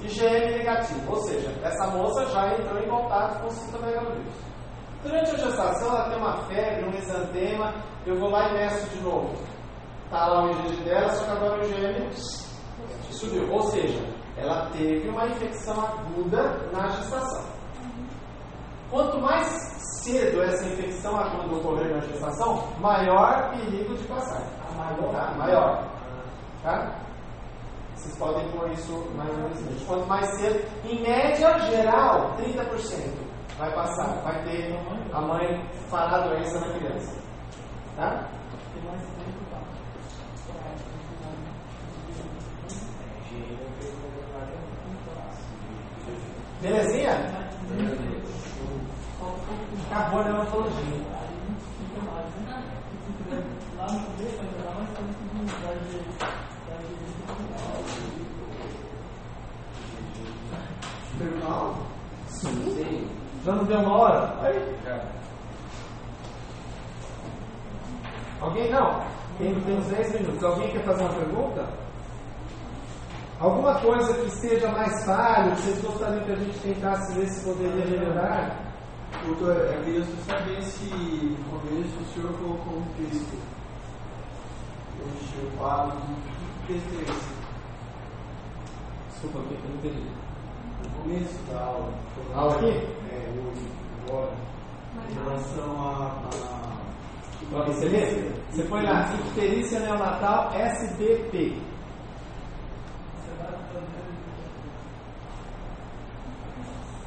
e 0.00 0.06
IgM 0.06 0.56
negativo. 0.56 1.12
Ou 1.12 1.20
seja, 1.24 1.50
essa 1.62 1.86
moça 1.88 2.24
já 2.26 2.54
entrou 2.54 2.78
em 2.82 2.88
contato 2.88 3.42
com 3.42 3.48
o 3.48 3.50
citomegalovírus. 3.50 4.34
Durante 5.02 5.30
a 5.32 5.36
gestação, 5.36 5.88
ela 5.88 6.08
tem 6.08 6.18
uma 6.18 6.36
febre, 6.46 6.84
um 6.86 6.94
exantema, 6.94 7.74
eu 8.06 8.18
vou 8.18 8.30
lá 8.30 8.48
e 8.48 8.54
meço 8.54 8.88
de 8.88 9.02
novo. 9.02 9.36
Está 10.04 10.28
lá 10.28 10.44
o 10.44 10.50
IgG 10.50 10.82
dela, 10.84 11.08
só 11.10 11.24
que 11.24 11.30
agora 11.30 11.60
o 11.60 11.66
IgM 11.66 12.10
subiu. 13.10 13.52
Ou 13.52 13.62
seja, 13.64 14.02
ela 14.36 14.70
teve 14.70 15.08
uma 15.10 15.26
infecção 15.26 15.78
aguda 15.78 16.70
na 16.72 16.88
gestação. 16.88 17.51
Quanto 18.92 19.18
mais 19.22 19.48
cedo 20.04 20.42
essa 20.42 20.66
infecção 20.66 21.16
aguda 21.16 21.56
ocorrer 21.56 21.94
na 21.94 22.00
gestação, 22.00 22.62
maior 22.78 23.48
perigo 23.48 23.94
de 23.96 24.04
passagem. 24.04 24.46
maior? 24.76 25.12
Tá? 25.12 25.34
Maior. 25.38 25.84
Tá? 26.62 26.94
Vocês 27.94 28.18
podem 28.18 28.46
pôr 28.50 28.70
isso 28.72 28.92
mais 29.16 29.30
ou 29.30 29.36
menos. 29.38 29.82
Quanto 29.86 30.06
mais 30.06 30.28
cedo, 30.36 30.62
em 30.84 31.00
média 31.00 31.58
geral, 31.70 32.36
30% 32.36 33.14
vai 33.56 33.72
passar. 33.72 34.08
Vai 34.22 34.44
ter 34.44 34.78
a 35.10 35.20
mãe 35.22 35.66
fará 35.88 36.18
a 36.18 36.28
doença 36.28 36.60
na 36.60 36.74
criança. 36.74 37.16
Tá? 37.96 38.28
Belezinha? 46.60 48.11
Acabou 49.92 50.20
a 50.20 50.24
neonatologia. 50.24 51.02
Terminal? 61.18 61.76
Sim. 62.26 63.10
Já 63.44 63.52
não 63.52 63.64
deu 63.64 63.80
uma 63.80 63.98
hora? 63.98 64.34
Aí. 64.40 64.76
Alguém 68.40 68.70
não? 68.70 69.04
Tem, 69.36 69.60
tem 69.60 69.76
uns 69.76 69.86
10 69.88 70.12
minutos. 70.14 70.42
Alguém 70.42 70.70
quer 70.70 70.84
fazer 70.84 71.02
uma 71.02 71.12
pergunta? 71.12 71.68
Alguma 73.38 73.78
coisa 73.80 74.14
que 74.14 74.30
seja 74.30 74.68
mais 74.68 75.04
falho, 75.04 75.54
que 75.56 75.62
vocês 75.62 75.82
gostariam 75.82 76.24
que 76.24 76.32
a 76.32 76.36
gente 76.36 76.58
tentasse 76.60 77.12
ver 77.12 77.26
se 77.26 77.44
poderia 77.44 77.84
melhorar? 77.84 78.71
Doutor, 79.24 79.56
eu 79.56 79.84
queria 79.84 80.04
só 80.04 80.34
saber 80.34 80.60
se 80.62 80.84
no 80.84 81.44
começo 81.44 81.96
o 82.00 82.04
senhor 82.12 82.32
colocou 82.38 82.78
um 82.78 82.84
texto. 82.96 83.38
Hoje 85.00 85.34
eu 85.40 85.50
falo 85.58 85.92
de 85.92 86.14
que 86.66 86.72
texto 86.72 86.98
é 86.98 87.12
esse? 87.12 87.32
Desculpa, 89.10 89.38
o 89.38 89.42
que 89.42 89.54
eu 89.54 89.70
não 89.70 89.76
entendi. 89.76 90.10
No 90.82 91.02
começo 91.02 91.38
da 91.52 91.60
aula. 91.60 91.92
Aula 92.34 92.56
aqui? 92.56 92.66
É, 92.66 93.32
hoje, 93.38 93.68
agora. 94.08 94.32
Em 95.08 95.14
relação 95.14 95.80
a. 95.80 96.18
a 96.18 96.72
Ó, 97.54 97.64
Você 97.64 98.62
põe 98.64 98.82
lá, 98.82 99.14
icterícia 99.14 99.78
neonatal 99.80 100.50
SBP. 100.54 101.60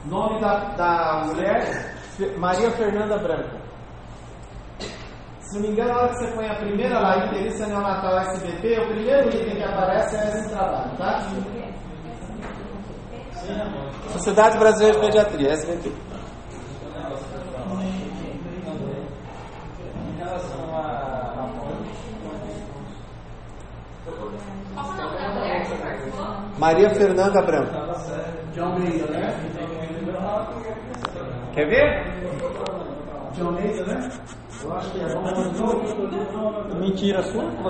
Nome 0.06 0.40
da, 0.40 0.60
da 0.76 1.24
mulher, 1.26 1.95
Maria 2.38 2.72
Fernanda 2.72 3.18
Branco. 3.18 3.58
Se 5.42 5.56
não 5.56 5.62
me 5.62 5.68
engano, 5.70 5.90
na 5.90 5.98
hora 5.98 6.10
que 6.10 6.18
você 6.18 6.32
põe 6.34 6.48
a 6.48 6.56
primeira 6.56 7.00
lá, 7.00 7.26
icterícia 7.26 7.68
neonatal 7.68 8.18
SBP, 8.20 8.80
o 8.80 8.88
primeiro 8.88 9.28
item 9.30 9.56
que 9.58 9.64
aparece 9.64 10.16
é 10.16 10.28
esse 10.30 10.50
trabalho, 10.50 10.98
tá? 10.98 11.22
Sociedade 14.14 14.58
Brasileira 14.58 14.98
de 14.98 15.06
Pediatria, 15.06 15.52
SBP. 15.52 15.92
Em 20.08 20.18
relação 20.18 20.76
a, 20.76 21.34
a 21.38 21.66
Maria 26.58 26.90
Fernanda 26.96 27.42
Branco. 27.42 27.74
de 28.54 28.60
Almeida, 28.60 29.06
né? 29.08 29.55
Quer 31.56 31.68
ver? 31.68 32.04
De 33.34 33.42
Almeida, 33.42 33.86
né? 33.86 34.12
Eu 34.62 34.74
acho 34.74 34.92
que 34.92 35.00
é. 35.00 35.08
Novo. 35.14 36.76
Mentira 36.82 37.24
sua. 37.24 37.50